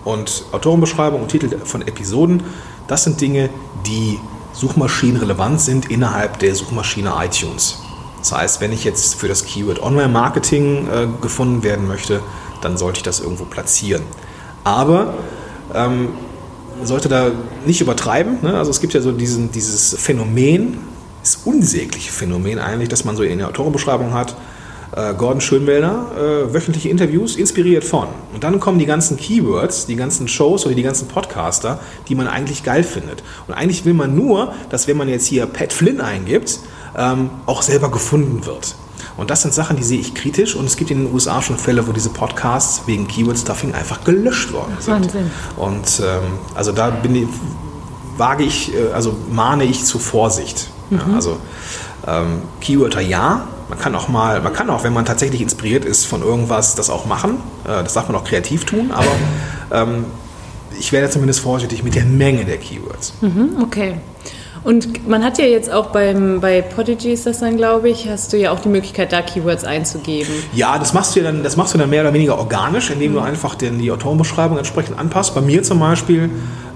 und 0.05 0.45
Autorenbeschreibung 0.53 1.23
und 1.23 1.27
Titel 1.27 1.53
von 1.65 1.81
Episoden, 1.81 2.43
das 2.87 3.03
sind 3.03 3.19
Dinge, 3.19 3.49
die 3.85 4.17
suchmaschinenrelevant 4.53 5.59
sind 5.59 5.91
innerhalb 5.91 6.39
der 6.39 6.55
Suchmaschine 6.55 7.11
iTunes. 7.19 7.79
Das 8.19 8.31
heißt, 8.31 8.61
wenn 8.61 8.71
ich 8.71 8.85
jetzt 8.85 9.15
für 9.15 9.27
das 9.27 9.43
Keyword 9.43 9.83
Online-Marketing 9.83 10.87
äh, 10.87 11.07
gefunden 11.19 11.61
werden 11.61 11.89
möchte, 11.89 12.21
dann 12.61 12.77
sollte 12.77 12.99
ich 12.99 13.03
das 13.03 13.19
irgendwo 13.19 13.43
platzieren. 13.43 14.03
Aber 14.63 15.15
ähm, 15.73 16.13
sollte 16.85 17.09
da 17.09 17.31
nicht 17.65 17.81
übertreiben. 17.81 18.37
Ne? 18.41 18.57
Also 18.57 18.71
es 18.71 18.81
gibt 18.81 18.93
ja 18.93 19.01
so 19.01 19.11
diesen, 19.11 19.51
dieses 19.51 19.95
Phänomen, 19.97 20.77
das 21.21 21.39
unsägliche 21.45 22.11
Phänomen 22.11 22.59
eigentlich, 22.59 22.89
dass 22.89 23.05
man 23.05 23.15
so 23.15 23.23
in 23.23 23.37
der 23.37 23.47
Autorenbeschreibung 23.47 24.13
hat, 24.13 24.35
äh, 24.95 25.13
Gordon 25.13 25.41
Schönwelder, 25.41 26.11
äh, 26.15 26.53
wöchentliche 26.53 26.89
Interviews, 26.89 27.35
inspiriert 27.35 27.83
von. 27.83 28.07
Und 28.33 28.43
dann 28.43 28.59
kommen 28.59 28.79
die 28.79 28.85
ganzen 28.85 29.17
Keywords, 29.17 29.85
die 29.85 29.95
ganzen 29.95 30.27
Shows 30.27 30.65
oder 30.65 30.75
die 30.75 30.83
ganzen 30.83 31.07
Podcaster, 31.07 31.79
die 32.07 32.15
man 32.15 32.27
eigentlich 32.27 32.63
geil 32.63 32.83
findet. 32.83 33.23
Und 33.47 33.53
eigentlich 33.53 33.85
will 33.85 33.93
man 33.93 34.15
nur, 34.15 34.53
dass 34.69 34.87
wenn 34.87 34.97
man 34.97 35.09
jetzt 35.09 35.25
hier 35.25 35.45
Pat 35.45 35.73
Flynn 35.73 36.01
eingibt, 36.01 36.59
ähm, 36.97 37.29
auch 37.45 37.61
selber 37.61 37.89
gefunden 37.89 38.45
wird. 38.45 38.75
Und 39.17 39.29
das 39.29 39.41
sind 39.41 39.53
Sachen, 39.53 39.77
die 39.77 39.83
sehe 39.83 39.99
ich 39.99 40.13
kritisch. 40.13 40.55
Und 40.55 40.65
es 40.65 40.75
gibt 40.75 40.91
in 40.91 41.05
den 41.05 41.13
USA 41.13 41.41
schon 41.41 41.57
Fälle, 41.57 41.87
wo 41.87 41.91
diese 41.91 42.09
Podcasts 42.09 42.83
wegen 42.85 43.07
Keyword-Stuffing 43.07 43.73
einfach 43.73 44.03
gelöscht 44.03 44.51
worden 44.53 44.75
sind. 44.79 44.93
Wahnsinn. 44.93 45.31
Und 45.55 46.01
ähm, 46.05 46.39
also 46.55 46.71
da 46.71 46.89
bin 46.89 47.15
ich, 47.15 47.27
wage 48.17 48.43
ich, 48.43 48.73
äh, 48.73 48.91
also 48.93 49.15
mahne 49.31 49.65
ich 49.65 49.83
zu 49.85 49.99
Vorsicht. 49.99 50.69
Mhm. 50.89 50.97
Ja, 50.97 51.15
also 51.15 51.37
ähm, 52.07 52.41
Keywörter 52.59 53.01
ja, 53.01 53.47
man 53.69 53.79
kann 53.79 53.95
auch 53.95 54.07
mal, 54.07 54.41
man 54.41 54.53
kann 54.53 54.69
auch, 54.69 54.83
wenn 54.83 54.93
man 54.93 55.05
tatsächlich 55.05 55.41
inspiriert 55.41 55.85
ist 55.85 56.05
von 56.05 56.21
irgendwas, 56.21 56.75
das 56.75 56.89
auch 56.89 57.05
machen. 57.05 57.37
Äh, 57.65 57.83
das 57.83 57.93
darf 57.93 58.07
man 58.07 58.17
auch 58.17 58.23
kreativ 58.23 58.65
tun, 58.65 58.91
aber 58.91 59.11
ähm, 59.71 60.05
ich 60.79 60.91
werde 60.91 61.09
zumindest 61.09 61.39
vorsichtig 61.39 61.83
mit 61.83 61.95
der 61.95 62.05
Menge 62.05 62.45
der 62.45 62.57
Keywords. 62.57 63.13
Mhm, 63.21 63.57
okay. 63.61 63.97
Und 64.63 65.07
man 65.07 65.23
hat 65.23 65.37
ja 65.39 65.45
jetzt 65.45 65.69
auch 65.71 65.87
beim, 65.87 66.39
bei 66.39 66.61
Podigy 66.61 67.11
ist 67.11 67.25
das 67.25 67.39
dann, 67.39 67.57
glaube 67.57 67.89
ich, 67.89 68.07
hast 68.09 68.31
du 68.31 68.37
ja 68.37 68.51
auch 68.51 68.59
die 68.59 68.69
Möglichkeit, 68.69 69.11
da 69.11 69.21
Keywords 69.21 69.65
einzugeben. 69.65 70.31
Ja, 70.53 70.79
das 70.79 70.93
machst 70.93 71.15
du 71.15 71.19
ja 71.19 71.25
dann, 71.25 71.43
das 71.43 71.57
machst 71.57 71.73
du 71.73 71.77
dann 71.77 71.89
mehr 71.89 72.01
oder 72.01 72.13
weniger 72.13 72.37
organisch, 72.37 72.89
indem 72.89 73.11
mhm. 73.11 73.15
du 73.15 73.21
einfach 73.21 73.55
den, 73.55 73.79
die 73.79 73.91
Autorenbeschreibung 73.91 74.57
entsprechend 74.57 74.97
anpasst. 74.97 75.35
Bei 75.35 75.41
mir 75.41 75.63
zum 75.63 75.79
Beispiel 75.79 76.29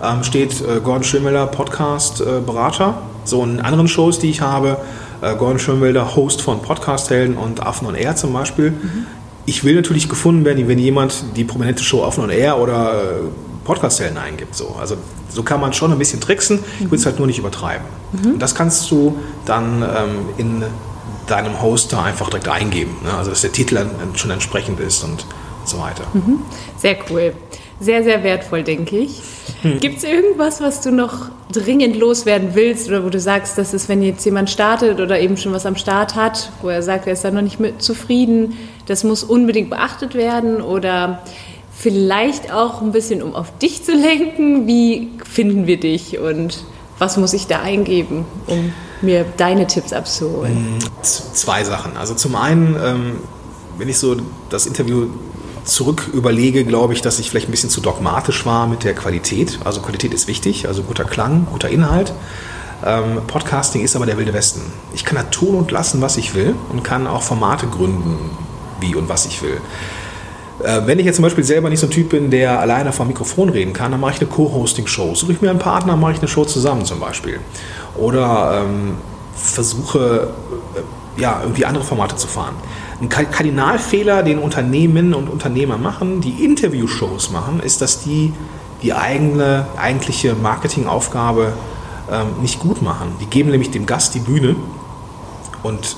ähm, 0.04 0.24
steht 0.24 0.62
äh, 0.62 0.82
Gordon 0.82 1.04
Schönwelder 1.04 1.48
Podcast 1.48 2.20
äh, 2.20 2.42
Berater. 2.46 2.96
So 3.24 3.44
in 3.44 3.62
anderen 3.62 3.88
Shows, 3.88 4.20
die 4.20 4.30
ich 4.30 4.42
habe, 4.42 4.78
äh, 5.22 5.36
Gordon 5.36 5.60
Schönwelder 5.60 6.16
Host 6.16 6.42
von 6.42 6.62
Podcast 6.62 7.10
Helden 7.10 7.38
und 7.38 7.66
Affen 7.66 7.88
on 7.88 7.96
Air 7.96 8.18
zum 8.18 8.34
Beispiel. 8.34 8.72
Mhm. 8.72 9.06
Ich 9.46 9.64
will 9.64 9.76
natürlich 9.76 10.10
gefunden 10.10 10.44
werden, 10.44 10.68
wenn 10.68 10.78
jemand 10.78 11.24
die 11.38 11.46
prominente 11.46 11.84
Show 11.84 12.04
Affen 12.04 12.26
on 12.26 12.30
Air 12.32 12.60
oder 12.60 13.02
äh, 13.68 13.74
Podcast 13.74 14.00
Helden 14.00 14.18
eingibt. 14.18 14.56
So. 14.56 14.76
Also 14.80 14.98
so 15.30 15.44
kann 15.44 15.60
man 15.60 15.74
schon 15.74 15.92
ein 15.92 16.00
bisschen 16.00 16.22
tricksen, 16.22 16.64
ich 16.80 16.90
will 16.90 16.98
es 16.98 17.06
halt 17.06 17.18
nur 17.18 17.28
nicht 17.28 17.40
übertreiben. 17.40 17.86
Mhm. 18.14 18.34
Und 18.34 18.40
das 18.40 18.56
kannst 18.56 18.90
du 18.90 19.18
dann 19.46 19.84
ähm, 19.84 20.30
in 20.38 20.64
deinem 21.28 21.62
Hoster 21.62 22.02
einfach 22.02 22.30
direkt 22.30 22.48
eingeben. 22.48 22.96
Ne? 23.04 23.14
Also 23.14 23.30
dass 23.32 23.42
der 23.42 23.52
Titel 23.52 23.86
schon 24.16 24.32
entsprechend 24.32 24.80
ist 24.80 25.04
und 25.04 25.26
so 25.66 25.80
weiter. 25.80 26.04
Mhm. 26.14 26.40
Sehr 26.78 26.98
cool. 27.10 27.34
Sehr, 27.80 28.04
sehr 28.04 28.24
wertvoll, 28.24 28.64
denke 28.64 28.98
ich. 28.98 29.22
Hm. 29.62 29.80
Gibt 29.80 29.98
es 29.98 30.04
irgendwas, 30.04 30.62
was 30.62 30.82
du 30.82 30.92
noch 30.92 31.30
dringend 31.52 31.96
loswerden 31.96 32.56
willst 32.56 32.90
oder 32.90 33.06
wo 33.06 33.10
du 33.10 33.20
sagst, 33.20 33.58
dass 33.58 33.74
es, 33.74 33.88
wenn 33.88 34.02
jetzt 34.02 34.26
jemand 34.26 34.50
startet 34.50 35.00
oder 35.00 35.20
eben 35.20 35.38
schon 35.38 35.54
was 35.54 35.66
am 35.68 35.76
Start 35.76 36.16
hat, 36.16 36.52
wo 36.62 36.70
er 36.70 36.82
sagt, 36.82 37.06
er 37.06 37.14
ist 37.14 37.24
da 37.24 37.30
noch 37.30 37.42
nicht 37.42 37.60
mit 37.60 37.82
zufrieden, 37.82 38.58
das 38.88 39.04
muss 39.04 39.24
unbedingt 39.24 39.70
beachtet 39.70 40.16
werden 40.16 40.62
oder 40.62 41.22
vielleicht 41.80 42.52
auch 42.52 42.82
ein 42.82 42.92
bisschen, 42.92 43.22
um 43.22 43.36
auf 43.36 43.58
dich 43.60 43.84
zu 43.84 43.94
lenken, 43.94 44.68
wie 44.68 45.10
finden 45.24 45.68
wir 45.68 45.80
dich 45.80 46.18
und 46.20 46.64
was 47.00 47.18
muss 47.18 47.34
ich 47.34 47.46
da 47.46 47.62
eingeben, 47.62 48.26
um 48.48 48.74
mir 49.02 49.26
deine 49.38 49.68
Tipps 49.68 49.94
abzuholen? 49.94 50.56
Hm, 50.56 50.80
zwei 51.04 51.64
Sachen. 51.64 51.96
Also 51.96 52.16
zum 52.16 52.36
einen, 52.36 52.76
ähm, 52.84 53.16
wenn 53.78 53.88
ich 53.88 54.00
so 54.00 54.16
das 54.50 54.66
Interview 54.66 55.08
zurück 55.66 56.10
überlege, 56.14 56.64
glaube 56.66 56.94
ich, 56.94 57.02
dass 57.02 57.20
ich 57.20 57.30
vielleicht 57.30 57.50
ein 57.50 57.52
bisschen 57.52 57.70
zu 57.70 57.82
dogmatisch 57.82 58.46
war 58.46 58.68
mit 58.68 58.84
der 58.84 58.96
Qualität. 58.96 59.60
Also 59.64 59.82
Qualität 59.82 60.14
ist 60.14 60.28
wichtig, 60.28 60.68
also 60.68 60.82
guter 60.82 61.04
Klang, 61.04 61.46
guter 61.52 61.70
Inhalt. 61.70 62.14
Ähm, 62.84 63.22
Podcasting 63.28 63.84
ist 63.84 63.96
aber 63.96 64.06
der 64.06 64.18
wilde 64.18 64.34
Westen. 64.34 64.62
Ich 64.96 65.06
kann 65.06 65.16
da 65.16 65.24
tun 65.24 65.56
und 65.56 65.72
lassen, 65.72 66.02
was 66.02 66.18
ich 66.18 66.34
will 66.34 66.56
und 66.72 66.84
kann 66.84 67.06
auch 67.06 67.22
Formate 67.22 67.68
gründen, 67.68 68.18
wie 68.80 68.96
und 68.96 69.10
was 69.10 69.26
ich 69.26 69.44
will. 69.44 69.60
Äh, 70.64 70.82
wenn 70.86 71.00
ich 71.00 71.06
jetzt 71.06 71.18
zum 71.18 71.24
Beispiel 71.24 71.44
selber 71.44 71.70
nicht 71.70 71.80
so 71.80 71.88
ein 71.88 71.92
Typ 71.92 72.10
bin, 72.10 72.32
der 72.32 72.60
alleine 72.60 72.92
vor 72.92 73.06
dem 73.06 73.10
Mikrofon 73.10 73.50
reden 73.50 73.74
kann, 73.74 73.92
dann 73.92 74.00
mache 74.00 74.14
ich 74.14 74.22
eine 74.22 74.30
Co-Hosting-Show. 74.30 75.16
Suche 75.16 75.34
ich 75.34 75.42
mir 75.42 75.50
einen 75.50 75.60
Partner, 75.60 75.96
mache 75.96 76.14
ich 76.14 76.20
eine 76.20 76.28
Show 76.28 76.46
zusammen 76.46 76.86
zum 76.86 77.00
Beispiel. 77.00 77.40
Oder 77.96 78.64
ähm, 78.64 78.96
versuche, 79.36 80.30
äh, 80.76 81.22
ja, 81.22 81.42
irgendwie 81.44 81.66
andere 81.66 81.84
Formate 81.84 82.16
zu 82.16 82.28
fahren. 82.28 82.56
Ein 83.00 83.10
Kardinalfehler, 83.10 84.24
den 84.24 84.40
Unternehmen 84.40 85.14
und 85.14 85.30
Unternehmer 85.30 85.78
machen, 85.78 86.22
die 86.22 86.44
Interview-Shows 86.44 87.30
machen, 87.30 87.60
ist, 87.60 87.82
dass 87.82 88.04
die 88.04 88.34
die 88.82 88.94
eigene, 88.94 89.66
eigentliche 89.78 90.36
Marketingaufgabe 90.36 91.54
ähm, 92.12 92.42
nicht 92.42 92.60
gut 92.60 92.82
machen. 92.82 93.16
Die 93.20 93.26
geben 93.26 93.50
nämlich 93.50 93.72
dem 93.72 93.86
Gast 93.86 94.16
die 94.16 94.20
Bühne 94.20 94.56
und 95.64 95.98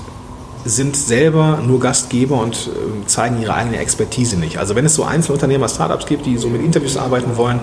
sind 0.65 0.95
selber 0.95 1.59
nur 1.65 1.79
Gastgeber 1.79 2.39
und 2.39 2.55
äh, 2.55 3.05
zeigen 3.07 3.41
ihre 3.41 3.53
eigene 3.53 3.77
Expertise 3.77 4.37
nicht. 4.37 4.57
Also 4.57 4.75
wenn 4.75 4.85
es 4.85 4.95
so 4.95 5.03
Einzelunternehmer, 5.03 5.69
Startups 5.69 6.05
gibt, 6.05 6.25
die 6.25 6.37
so 6.37 6.49
mit 6.49 6.61
Interviews 6.61 6.97
arbeiten 6.97 7.37
wollen, 7.37 7.59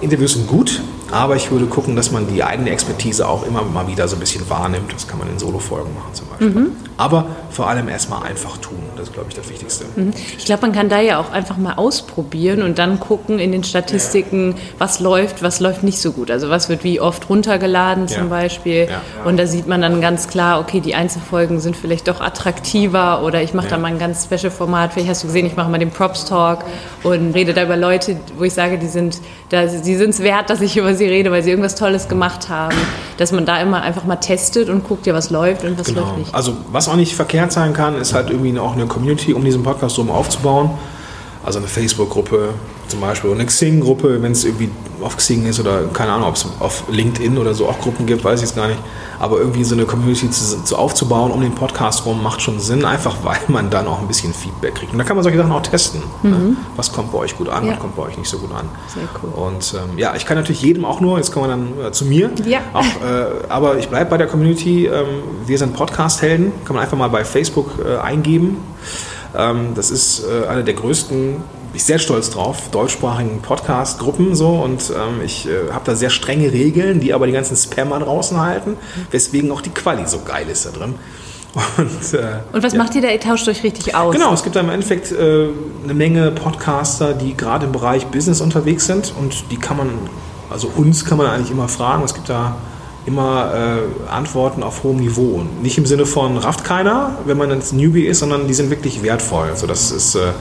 Interviews 0.00 0.34
sind 0.34 0.46
gut, 0.46 0.82
aber 1.10 1.36
ich 1.36 1.50
würde 1.50 1.66
gucken, 1.66 1.96
dass 1.96 2.10
man 2.10 2.26
die 2.26 2.42
eigene 2.42 2.70
Expertise 2.70 3.26
auch 3.26 3.46
immer 3.46 3.62
mal 3.62 3.88
wieder 3.88 4.08
so 4.08 4.16
ein 4.16 4.20
bisschen 4.20 4.48
wahrnimmt. 4.50 4.92
Das 4.92 5.06
kann 5.08 5.18
man 5.18 5.28
in 5.28 5.38
Solo-Folgen 5.38 5.94
machen 5.94 6.12
zum 6.12 6.28
Beispiel. 6.28 6.50
Mhm. 6.50 6.76
Aber 6.96 7.26
vor 7.56 7.68
allem 7.70 7.88
erstmal 7.88 8.22
einfach 8.22 8.58
tun. 8.58 8.78
Das 8.96 9.08
ist, 9.08 9.14
glaube 9.14 9.30
ich, 9.30 9.34
das 9.34 9.48
Wichtigste. 9.48 9.86
Mhm. 9.96 10.12
Ich 10.36 10.44
glaube, 10.44 10.60
man 10.60 10.72
kann 10.72 10.90
da 10.90 11.00
ja 11.00 11.18
auch 11.18 11.32
einfach 11.32 11.56
mal 11.56 11.72
ausprobieren 11.72 12.62
und 12.62 12.78
dann 12.78 13.00
gucken 13.00 13.38
in 13.38 13.50
den 13.50 13.64
Statistiken, 13.64 14.50
ja. 14.50 14.56
was 14.78 15.00
läuft, 15.00 15.42
was 15.42 15.58
läuft 15.60 15.82
nicht 15.82 15.98
so 15.98 16.12
gut. 16.12 16.30
Also 16.30 16.50
was 16.50 16.68
wird 16.68 16.84
wie 16.84 17.00
oft 17.00 17.30
runtergeladen 17.30 18.08
zum 18.08 18.24
ja. 18.24 18.28
Beispiel. 18.28 18.88
Ja. 18.90 19.00
Und 19.24 19.38
da 19.38 19.46
sieht 19.46 19.66
man 19.66 19.80
dann 19.80 20.02
ganz 20.02 20.28
klar, 20.28 20.60
okay, 20.60 20.80
die 20.80 20.94
Einzelfolgen 20.94 21.58
sind 21.58 21.76
vielleicht 21.76 22.08
doch 22.08 22.20
attraktiver 22.20 23.22
oder 23.22 23.42
ich 23.42 23.54
mache 23.54 23.68
da 23.68 23.78
mal 23.78 23.88
ein 23.88 23.98
ganz 23.98 24.24
Special-Format. 24.24 24.92
Vielleicht 24.92 25.08
hast 25.08 25.22
du 25.22 25.28
gesehen, 25.28 25.46
ich 25.46 25.56
mache 25.56 25.70
mal 25.70 25.78
den 25.78 25.90
Props-Talk 25.90 26.62
und 27.04 27.32
rede 27.32 27.54
da 27.54 27.62
über 27.62 27.78
Leute, 27.78 28.20
wo 28.36 28.44
ich 28.44 28.52
sage, 28.52 28.76
die 28.76 28.88
sind 28.88 29.18
es 29.50 30.22
wert, 30.22 30.50
dass 30.50 30.60
ich 30.60 30.76
über 30.76 30.94
sie 30.94 31.06
rede, 31.06 31.30
weil 31.30 31.42
sie 31.42 31.48
irgendwas 31.50 31.74
Tolles 31.74 32.08
gemacht 32.08 32.50
haben. 32.50 32.76
Dass 33.16 33.32
man 33.32 33.46
da 33.46 33.62
immer 33.62 33.80
einfach 33.80 34.04
mal 34.04 34.16
testet 34.16 34.68
und 34.68 34.86
guckt 34.86 35.06
ja, 35.06 35.14
was 35.14 35.30
läuft 35.30 35.64
und 35.64 35.78
was 35.78 35.86
genau. 35.86 36.02
läuft 36.02 36.18
nicht. 36.18 36.34
Also 36.34 36.54
was 36.70 36.86
auch 36.86 36.96
nicht 36.96 37.14
verkehrt 37.14 37.45
sein 37.52 37.72
kann, 37.72 37.96
ist 37.96 38.14
halt 38.14 38.30
irgendwie 38.30 38.58
auch 38.58 38.72
eine 38.72 38.86
Community 38.86 39.32
um 39.34 39.44
diesen 39.44 39.62
Podcast 39.62 39.98
rum 39.98 40.10
aufzubauen. 40.10 40.70
Also 41.46 41.60
eine 41.60 41.68
Facebook-Gruppe 41.68 42.54
zum 42.88 43.00
Beispiel 43.00 43.30
oder 43.30 43.38
eine 43.38 43.46
Xing-Gruppe, 43.46 44.20
wenn 44.20 44.32
es 44.32 44.44
irgendwie 44.44 44.68
auf 45.00 45.16
Xing 45.16 45.46
ist 45.46 45.60
oder 45.60 45.84
keine 45.92 46.12
Ahnung, 46.12 46.28
ob 46.28 46.34
es 46.34 46.46
auf 46.58 46.84
LinkedIn 46.90 47.38
oder 47.38 47.54
so 47.54 47.68
auch 47.68 47.78
Gruppen 47.78 48.04
gibt, 48.04 48.24
weiß 48.24 48.40
ich 48.40 48.48
jetzt 48.48 48.56
gar 48.56 48.66
nicht. 48.66 48.80
Aber 49.20 49.38
irgendwie 49.38 49.62
so 49.62 49.76
eine 49.76 49.84
Community 49.84 50.28
zu, 50.28 50.64
zu, 50.64 50.76
aufzubauen 50.76 51.30
um 51.30 51.40
den 51.40 51.54
Podcast 51.54 52.04
rum 52.04 52.20
macht 52.20 52.42
schon 52.42 52.58
Sinn, 52.58 52.84
einfach 52.84 53.18
weil 53.22 53.38
man 53.46 53.70
dann 53.70 53.86
auch 53.86 54.00
ein 54.00 54.08
bisschen 54.08 54.34
Feedback 54.34 54.74
kriegt. 54.74 54.92
Und 54.92 54.98
da 54.98 55.04
kann 55.04 55.16
man 55.16 55.22
solche 55.22 55.38
Sachen 55.38 55.52
auch 55.52 55.62
testen. 55.62 56.02
Ne? 56.24 56.30
Mhm. 56.30 56.48
Ne? 56.48 56.56
Was 56.74 56.92
kommt 56.92 57.12
bei 57.12 57.18
euch 57.18 57.36
gut 57.36 57.48
an, 57.48 57.64
ja. 57.64 57.72
was 57.74 57.78
kommt 57.78 57.94
bei 57.94 58.02
euch 58.02 58.18
nicht 58.18 58.28
so 58.28 58.38
gut 58.38 58.50
an. 58.52 58.68
Sehr 58.92 59.04
cool. 59.22 59.30
Und 59.30 59.72
ähm, 59.74 59.98
ja, 59.98 60.16
ich 60.16 60.26
kann 60.26 60.36
natürlich 60.36 60.62
jedem 60.62 60.84
auch 60.84 61.00
nur, 61.00 61.18
jetzt 61.18 61.30
kommen 61.30 61.46
wir 61.46 61.50
dann 61.50 61.88
äh, 61.88 61.92
zu 61.92 62.06
mir, 62.06 62.30
ja. 62.44 62.58
auch, 62.72 62.82
äh, 62.82 63.48
aber 63.48 63.78
ich 63.78 63.88
bleibe 63.88 64.10
bei 64.10 64.18
der 64.18 64.26
Community. 64.26 64.86
Ähm, 64.86 65.06
wir 65.46 65.58
sind 65.58 65.74
Podcast-Helden, 65.74 66.50
kann 66.64 66.74
man 66.74 66.82
einfach 66.82 66.98
mal 66.98 67.08
bei 67.08 67.24
Facebook 67.24 67.70
äh, 67.84 67.98
eingeben. 67.98 68.56
Ähm, 69.36 69.74
das 69.74 69.90
ist 69.90 70.24
äh, 70.24 70.46
eine 70.46 70.64
der 70.64 70.74
größten, 70.74 71.34
bin 71.36 71.42
ich 71.74 71.84
sehr 71.84 71.98
stolz 71.98 72.30
drauf, 72.30 72.70
deutschsprachigen 72.70 73.42
Podcast-Gruppen 73.42 74.34
so 74.34 74.50
und 74.50 74.90
ähm, 74.90 75.20
ich 75.24 75.46
äh, 75.46 75.72
habe 75.72 75.84
da 75.84 75.94
sehr 75.94 76.10
strenge 76.10 76.52
Regeln, 76.52 77.00
die 77.00 77.12
aber 77.12 77.26
die 77.26 77.32
ganzen 77.32 77.56
Spammer 77.56 77.98
draußen 77.98 78.40
halten, 78.40 78.76
weswegen 79.10 79.50
auch 79.52 79.60
die 79.60 79.70
Quali 79.70 80.06
so 80.06 80.20
geil 80.24 80.48
ist 80.48 80.66
da 80.66 80.70
drin. 80.70 80.94
Und, 81.78 82.12
äh, 82.12 82.40
und, 82.52 82.62
was 82.62 82.74
ja. 82.74 82.78
macht 82.78 82.94
ihr 82.96 83.00
da? 83.00 83.08
Ihr 83.08 83.18
tauscht 83.18 83.48
euch 83.48 83.62
richtig 83.62 83.94
aus? 83.94 84.14
Genau, 84.14 84.30
es 84.34 84.42
gibt 84.42 84.56
da 84.56 84.60
im 84.60 84.68
Endeffekt 84.68 85.10
äh, 85.10 85.48
eine 85.84 85.94
Menge 85.94 86.30
Podcaster, 86.30 87.14
die 87.14 87.34
gerade 87.34 87.64
im 87.64 87.72
Bereich 87.72 88.06
Business 88.08 88.42
unterwegs 88.42 88.84
sind 88.84 89.14
und 89.18 89.50
die 89.50 89.56
kann 89.56 89.78
man, 89.78 89.88
also 90.50 90.70
uns 90.76 91.06
kann 91.06 91.16
man 91.16 91.28
eigentlich 91.28 91.50
immer 91.50 91.68
fragen. 91.68 92.04
Es 92.04 92.12
gibt 92.12 92.28
da 92.28 92.56
immer 93.06 93.52
äh, 93.54 94.10
Antworten 94.10 94.62
auf 94.62 94.82
hohem 94.82 94.98
Niveau. 94.98 95.36
Und 95.36 95.62
nicht 95.62 95.78
im 95.78 95.86
Sinne 95.86 96.06
von 96.06 96.36
rafft 96.36 96.64
keiner, 96.64 97.16
wenn 97.24 97.38
man 97.38 97.50
ein 97.50 97.62
Newbie 97.72 98.06
ist, 98.06 98.18
sondern 98.18 98.48
die 98.48 98.54
sind 98.54 98.70
wirklich 98.70 99.02
wertvoll. 99.02 99.48
Also 99.48 99.66
das 99.66 99.90
ist 99.90 100.16
äh, 100.16 100.32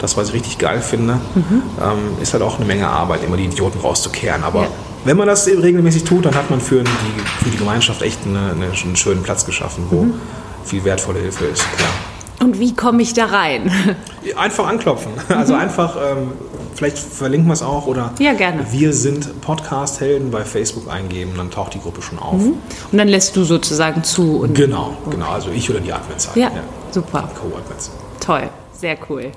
das, 0.00 0.16
was 0.16 0.28
ich 0.28 0.34
richtig 0.34 0.58
geil 0.58 0.80
finde. 0.80 1.14
Mhm. 1.34 1.62
Ähm, 1.80 1.98
ist 2.20 2.32
halt 2.32 2.42
auch 2.42 2.56
eine 2.56 2.66
Menge 2.66 2.88
Arbeit, 2.88 3.24
immer 3.24 3.36
die 3.36 3.44
Idioten 3.44 3.78
rauszukehren. 3.80 4.42
Aber 4.42 4.62
ja. 4.62 4.68
wenn 5.04 5.16
man 5.16 5.28
das 5.28 5.46
regelmäßig 5.46 6.04
tut, 6.04 6.26
dann 6.26 6.34
hat 6.34 6.50
man 6.50 6.60
für 6.60 6.82
die, 6.82 7.44
für 7.44 7.50
die 7.50 7.58
Gemeinschaft 7.58 8.02
echt 8.02 8.18
eine, 8.26 8.52
eine, 8.52 8.66
einen 8.72 8.96
schönen 8.96 9.22
Platz 9.22 9.46
geschaffen, 9.46 9.84
wo 9.90 10.02
mhm. 10.02 10.14
viel 10.64 10.84
wertvolle 10.84 11.20
Hilfe 11.20 11.44
ist. 11.46 11.62
Klar. 11.76 12.09
Und 12.40 12.58
wie 12.58 12.74
komme 12.74 13.02
ich 13.02 13.12
da 13.12 13.26
rein? 13.26 13.70
Einfach 14.36 14.66
anklopfen. 14.66 15.12
Also 15.28 15.54
mhm. 15.54 15.60
einfach, 15.60 15.96
ähm, 15.96 16.32
vielleicht 16.74 16.98
verlinken 16.98 17.48
wir 17.48 17.54
es 17.54 17.62
auch 17.62 17.86
oder 17.86 18.12
ja, 18.18 18.32
gerne. 18.32 18.66
wir 18.70 18.92
sind 18.92 19.40
Podcast-Helden 19.40 20.30
bei 20.30 20.44
Facebook 20.44 20.90
eingeben, 20.90 21.32
dann 21.36 21.50
taucht 21.50 21.74
die 21.74 21.80
Gruppe 21.80 22.02
schon 22.02 22.18
auf. 22.18 22.34
Mhm. 22.34 22.54
Und 22.90 22.98
dann 22.98 23.08
lässt 23.08 23.36
du 23.36 23.44
sozusagen 23.44 24.02
zu. 24.02 24.48
genau, 24.52 24.96
okay. 25.04 25.16
genau. 25.16 25.30
Also 25.30 25.50
ich 25.50 25.70
oder 25.70 25.80
die 25.80 25.92
Admins 25.92 26.26
halt. 26.26 26.36
Ja, 26.36 26.48
ja. 26.48 26.62
super. 26.90 27.30
Co-Admins. 27.40 27.90
Toll, 28.20 28.48
sehr 28.72 28.98
cool. 29.08 29.32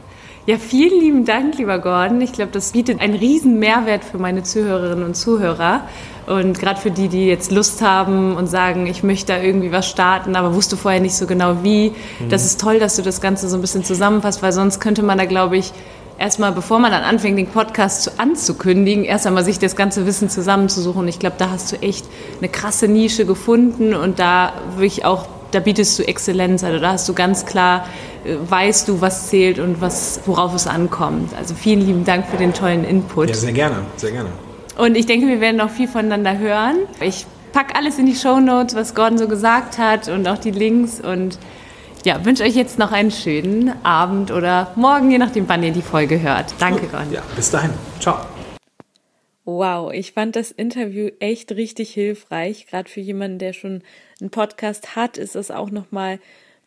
Ja, 0.46 0.58
vielen 0.58 1.00
lieben 1.00 1.24
Dank, 1.24 1.58
lieber 1.58 1.80
Gordon. 1.80 2.20
Ich 2.20 2.34
glaube, 2.34 2.52
das 2.52 2.74
bietet 2.74 3.00
einen 3.00 3.14
riesen 3.14 3.60
Mehrwert 3.60 4.04
für 4.04 4.18
meine 4.18 4.44
Zuhörerinnen 4.44 5.06
und 5.06 5.16
Zuhörer. 5.16 5.88
Und 6.28 6.60
gerade 6.60 6.82
für 6.82 6.92
die, 6.92 7.08
die 7.08 7.28
jetzt 7.28 7.50
Lust 7.50 7.82
haben 7.82 8.36
und 8.36 8.48
sagen, 8.48 8.86
ich 8.86 9.04
möchte 9.04 9.32
da 9.32 9.40
irgendwie 9.40 9.72
was 9.72 9.88
starten, 9.88 10.36
aber 10.36 10.54
wusste 10.54 10.76
vorher 10.76 11.00
nicht 11.00 11.16
so 11.16 11.28
genau 11.28 11.64
wie, 11.64 11.92
mhm. 11.92 12.28
das 12.28 12.44
ist 12.44 12.60
toll, 12.60 12.78
dass 12.78 12.98
du 12.98 13.02
das 13.04 13.22
Ganze 13.22 13.48
so 13.48 13.58
ein 13.58 13.62
bisschen 13.62 13.86
zusammenfasst, 13.86 14.44
weil 14.44 14.52
sonst 14.52 14.82
könnte 14.82 15.02
man 15.02 15.18
da, 15.18 15.24
glaube 15.24 15.56
ich, 15.56 15.72
erstmal, 16.18 16.52
bevor 16.52 16.80
man 16.80 16.92
dann 16.92 17.04
anfängt, 17.04 17.38
den 17.38 17.48
Podcast 17.48 18.20
anzukündigen, 18.20 19.06
erst 19.06 19.26
einmal 19.26 19.46
sich 19.46 19.60
das 19.60 19.78
ganze 19.78 20.06
Wissen 20.06 20.30
zusammenzusuchen. 20.30 21.08
Ich 21.08 21.20
glaube, 21.20 21.38
da 21.38 21.52
hast 21.52 21.72
du 21.72 21.82
echt 21.82 22.06
eine 22.40 22.50
krasse 22.50 22.90
Nische 22.90 23.26
gefunden 23.26 23.94
und 23.94 24.20
da 24.20 24.52
würde 24.76 24.88
ich 24.88 25.06
auch 25.06 25.26
da 25.54 25.60
bietest 25.60 26.00
du 26.00 26.08
Exzellenz, 26.08 26.64
also 26.64 26.80
da 26.80 26.94
hast 26.94 27.08
du 27.08 27.14
ganz 27.14 27.46
klar, 27.46 27.88
äh, 28.26 28.36
weißt 28.40 28.88
du, 28.88 29.02
was 29.02 29.28
zählt 29.28 29.60
und 29.60 29.82
was, 29.82 30.22
worauf 30.26 30.54
es 30.54 30.68
ankommt. 30.68 31.34
Also 31.36 31.56
vielen 31.56 31.82
lieben 31.82 32.06
Dank 32.06 32.26
für 32.28 32.38
den 32.38 32.54
tollen 32.54 32.84
Input. 32.84 33.30
Ja, 33.30 33.36
sehr 33.36 33.54
gerne, 33.54 33.78
sehr 33.98 34.12
gerne. 34.12 34.30
Und 34.78 34.96
ich 34.96 35.06
denke, 35.06 35.28
wir 35.28 35.40
werden 35.40 35.58
noch 35.58 35.70
viel 35.70 35.88
voneinander 35.88 36.38
hören. 36.38 36.78
Ich 37.00 37.26
packe 37.52 37.76
alles 37.76 38.00
in 38.00 38.08
die 38.08 38.16
Show 38.16 38.40
Notes, 38.40 38.76
was 38.76 38.96
Gordon 38.96 39.18
so 39.18 39.28
gesagt 39.28 39.78
hat 39.78 40.08
und 40.08 40.28
auch 40.28 40.40
die 40.40 40.52
Links 40.52 41.00
und 41.00 41.38
ja, 42.04 42.26
wünsche 42.26 42.44
euch 42.44 42.56
jetzt 42.56 42.80
noch 42.80 42.92
einen 42.92 43.12
schönen 43.12 43.74
Abend 43.86 44.32
oder 44.32 44.72
morgen, 44.76 45.10
je 45.12 45.20
nachdem, 45.20 45.48
wann 45.48 45.64
ihr 45.64 45.72
die 45.72 45.82
Folge 45.82 46.22
hört. 46.22 46.54
Danke, 46.60 46.88
Gordon. 46.88 47.14
Ja, 47.14 47.22
bis 47.36 47.50
dahin. 47.52 47.70
Ciao. 48.00 48.18
Wow, 49.46 49.92
ich 49.92 50.14
fand 50.14 50.38
das 50.38 50.52
Interview 50.52 51.10
echt 51.20 51.52
richtig 51.52 51.94
hilfreich. 51.94 52.66
Gerade 52.68 52.90
für 52.90 53.02
jemanden, 53.02 53.40
der 53.40 53.54
schon 53.54 53.84
einen 54.24 54.32
Podcast 54.32 54.96
hat, 54.96 55.18
ist 55.18 55.36
das 55.36 55.52
auch 55.52 55.70
nochmal 55.70 56.20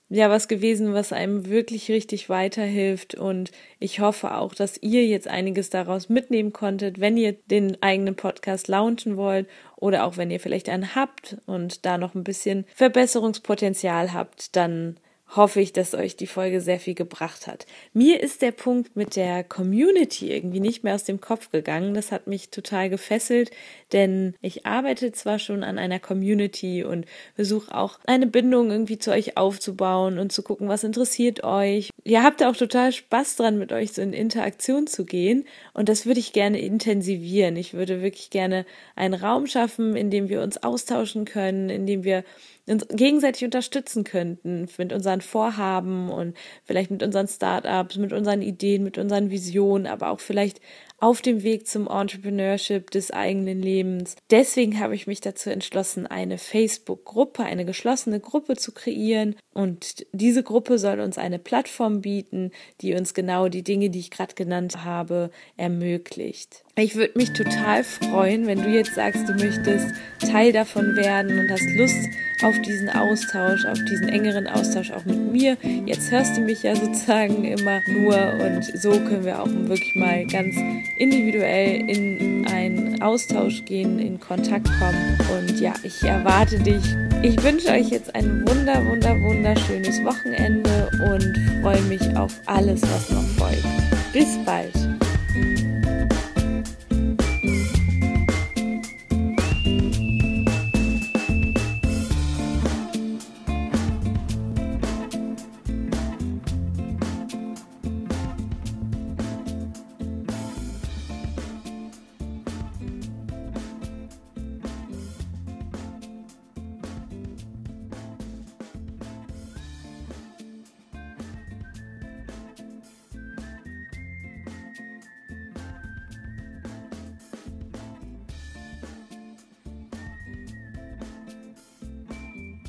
ja 0.08 0.30
was 0.30 0.46
gewesen, 0.46 0.94
was 0.94 1.12
einem 1.12 1.48
wirklich 1.48 1.90
richtig 1.90 2.28
weiterhilft. 2.28 3.14
Und 3.14 3.50
ich 3.80 4.00
hoffe 4.00 4.36
auch, 4.36 4.54
dass 4.54 4.80
ihr 4.82 5.04
jetzt 5.06 5.26
einiges 5.26 5.70
daraus 5.70 6.08
mitnehmen 6.08 6.52
konntet, 6.52 7.00
wenn 7.00 7.16
ihr 7.16 7.32
den 7.32 7.82
eigenen 7.82 8.14
Podcast 8.14 8.68
launchen 8.68 9.16
wollt 9.16 9.48
oder 9.76 10.04
auch 10.04 10.16
wenn 10.16 10.30
ihr 10.30 10.38
vielleicht 10.38 10.68
einen 10.68 10.94
habt 10.94 11.38
und 11.46 11.84
da 11.84 11.98
noch 11.98 12.14
ein 12.14 12.24
bisschen 12.24 12.66
Verbesserungspotenzial 12.74 14.12
habt, 14.12 14.54
dann 14.54 14.96
hoffe 15.34 15.60
ich, 15.60 15.72
dass 15.72 15.94
euch 15.94 16.16
die 16.16 16.28
Folge 16.28 16.60
sehr 16.60 16.78
viel 16.78 16.94
gebracht 16.94 17.46
hat. 17.46 17.66
Mir 17.92 18.22
ist 18.22 18.42
der 18.42 18.52
Punkt 18.52 18.94
mit 18.94 19.16
der 19.16 19.42
Community 19.42 20.32
irgendwie 20.32 20.60
nicht 20.60 20.84
mehr 20.84 20.94
aus 20.94 21.04
dem 21.04 21.20
Kopf 21.20 21.50
gegangen. 21.50 21.94
Das 21.94 22.12
hat 22.12 22.28
mich 22.28 22.50
total 22.50 22.88
gefesselt, 22.90 23.50
denn 23.92 24.34
ich 24.40 24.66
arbeite 24.66 25.10
zwar 25.12 25.38
schon 25.38 25.64
an 25.64 25.78
einer 25.78 25.98
Community 25.98 26.84
und 26.84 27.06
versuche 27.34 27.74
auch 27.74 27.98
eine 28.06 28.26
Bindung 28.28 28.70
irgendwie 28.70 28.98
zu 28.98 29.10
euch 29.10 29.36
aufzubauen 29.36 30.18
und 30.18 30.32
zu 30.32 30.42
gucken, 30.42 30.68
was 30.68 30.84
interessiert 30.84 31.42
euch. 31.42 31.90
Ihr 32.04 32.22
habt 32.22 32.42
auch 32.44 32.56
total 32.56 32.92
Spaß 32.92 33.36
dran, 33.36 33.58
mit 33.58 33.72
euch 33.72 33.92
so 33.92 34.02
in 34.02 34.12
Interaktion 34.12 34.86
zu 34.86 35.04
gehen 35.04 35.44
und 35.74 35.88
das 35.88 36.06
würde 36.06 36.20
ich 36.20 36.32
gerne 36.32 36.60
intensivieren. 36.60 37.56
Ich 37.56 37.74
würde 37.74 38.00
wirklich 38.00 38.30
gerne 38.30 38.64
einen 38.94 39.14
Raum 39.14 39.46
schaffen, 39.46 39.96
in 39.96 40.10
dem 40.10 40.28
wir 40.28 40.42
uns 40.42 40.62
austauschen 40.62 41.24
können, 41.24 41.68
in 41.68 41.86
dem 41.86 42.04
wir 42.04 42.22
uns 42.66 42.86
gegenseitig 42.88 43.44
unterstützen 43.44 44.04
könnten 44.04 44.68
mit 44.76 44.92
unseren 44.92 45.20
Vorhaben 45.20 46.10
und 46.10 46.36
vielleicht 46.64 46.90
mit 46.90 47.02
unseren 47.02 47.28
Startups, 47.28 47.96
mit 47.96 48.12
unseren 48.12 48.42
Ideen, 48.42 48.82
mit 48.82 48.98
unseren 48.98 49.30
Visionen, 49.30 49.86
aber 49.86 50.10
auch 50.10 50.20
vielleicht 50.20 50.60
auf 50.98 51.20
dem 51.20 51.42
Weg 51.42 51.66
zum 51.66 51.88
Entrepreneurship 51.88 52.90
des 52.90 53.10
eigenen 53.10 53.60
Lebens. 53.60 54.16
Deswegen 54.30 54.80
habe 54.80 54.94
ich 54.94 55.06
mich 55.06 55.20
dazu 55.20 55.50
entschlossen, 55.50 56.06
eine 56.06 56.38
Facebook-Gruppe, 56.38 57.44
eine 57.44 57.66
geschlossene 57.66 58.18
Gruppe 58.18 58.56
zu 58.56 58.72
kreieren. 58.72 59.36
Und 59.52 60.06
diese 60.12 60.42
Gruppe 60.42 60.78
soll 60.78 61.00
uns 61.00 61.18
eine 61.18 61.38
Plattform 61.38 62.00
bieten, 62.00 62.50
die 62.80 62.94
uns 62.94 63.12
genau 63.12 63.48
die 63.48 63.62
Dinge, 63.62 63.90
die 63.90 64.00
ich 64.00 64.10
gerade 64.10 64.34
genannt 64.34 64.84
habe, 64.84 65.30
ermöglicht. 65.56 66.64
Ich 66.76 66.94
würde 66.94 67.18
mich 67.18 67.32
total 67.32 67.84
freuen, 67.84 68.46
wenn 68.46 68.62
du 68.62 68.70
jetzt 68.70 68.94
sagst, 68.94 69.28
du 69.28 69.32
möchtest 69.32 69.88
Teil 70.20 70.52
davon 70.52 70.96
werden 70.96 71.38
und 71.38 71.50
hast 71.50 71.66
Lust 71.76 72.08
auf 72.56 72.62
diesen 72.62 72.88
Austausch, 72.88 73.64
auf 73.66 73.78
diesen 73.84 74.08
engeren 74.08 74.46
Austausch 74.46 74.90
auch 74.90 75.04
mit 75.04 75.32
mir. 75.32 75.56
Jetzt 75.84 76.10
hörst 76.10 76.36
du 76.36 76.40
mich 76.40 76.62
ja 76.62 76.74
sozusagen 76.74 77.44
immer 77.44 77.80
nur 77.88 78.16
und 78.44 78.64
so 78.78 78.92
können 78.92 79.24
wir 79.24 79.42
auch 79.42 79.48
wirklich 79.48 79.94
mal 79.94 80.24
ganz 80.26 80.56
individuell 80.96 81.88
in 81.88 82.46
einen 82.46 83.02
Austausch 83.02 83.64
gehen, 83.64 83.98
in 83.98 84.18
Kontakt 84.20 84.68
kommen. 84.78 85.18
Und 85.36 85.60
ja, 85.60 85.74
ich 85.82 86.02
erwarte 86.02 86.58
dich. 86.58 86.82
Ich 87.22 87.42
wünsche 87.42 87.70
euch 87.70 87.90
jetzt 87.90 88.14
ein 88.14 88.46
wunder, 88.46 88.84
wunder, 88.86 89.14
wunderschönes 89.20 90.02
Wochenende 90.04 90.88
und 91.10 91.38
freue 91.62 91.82
mich 91.82 92.16
auf 92.16 92.32
alles, 92.46 92.82
was 92.82 93.10
noch 93.10 93.26
folgt. 93.36 93.64
Bis 94.12 94.38
bald. 94.44 94.95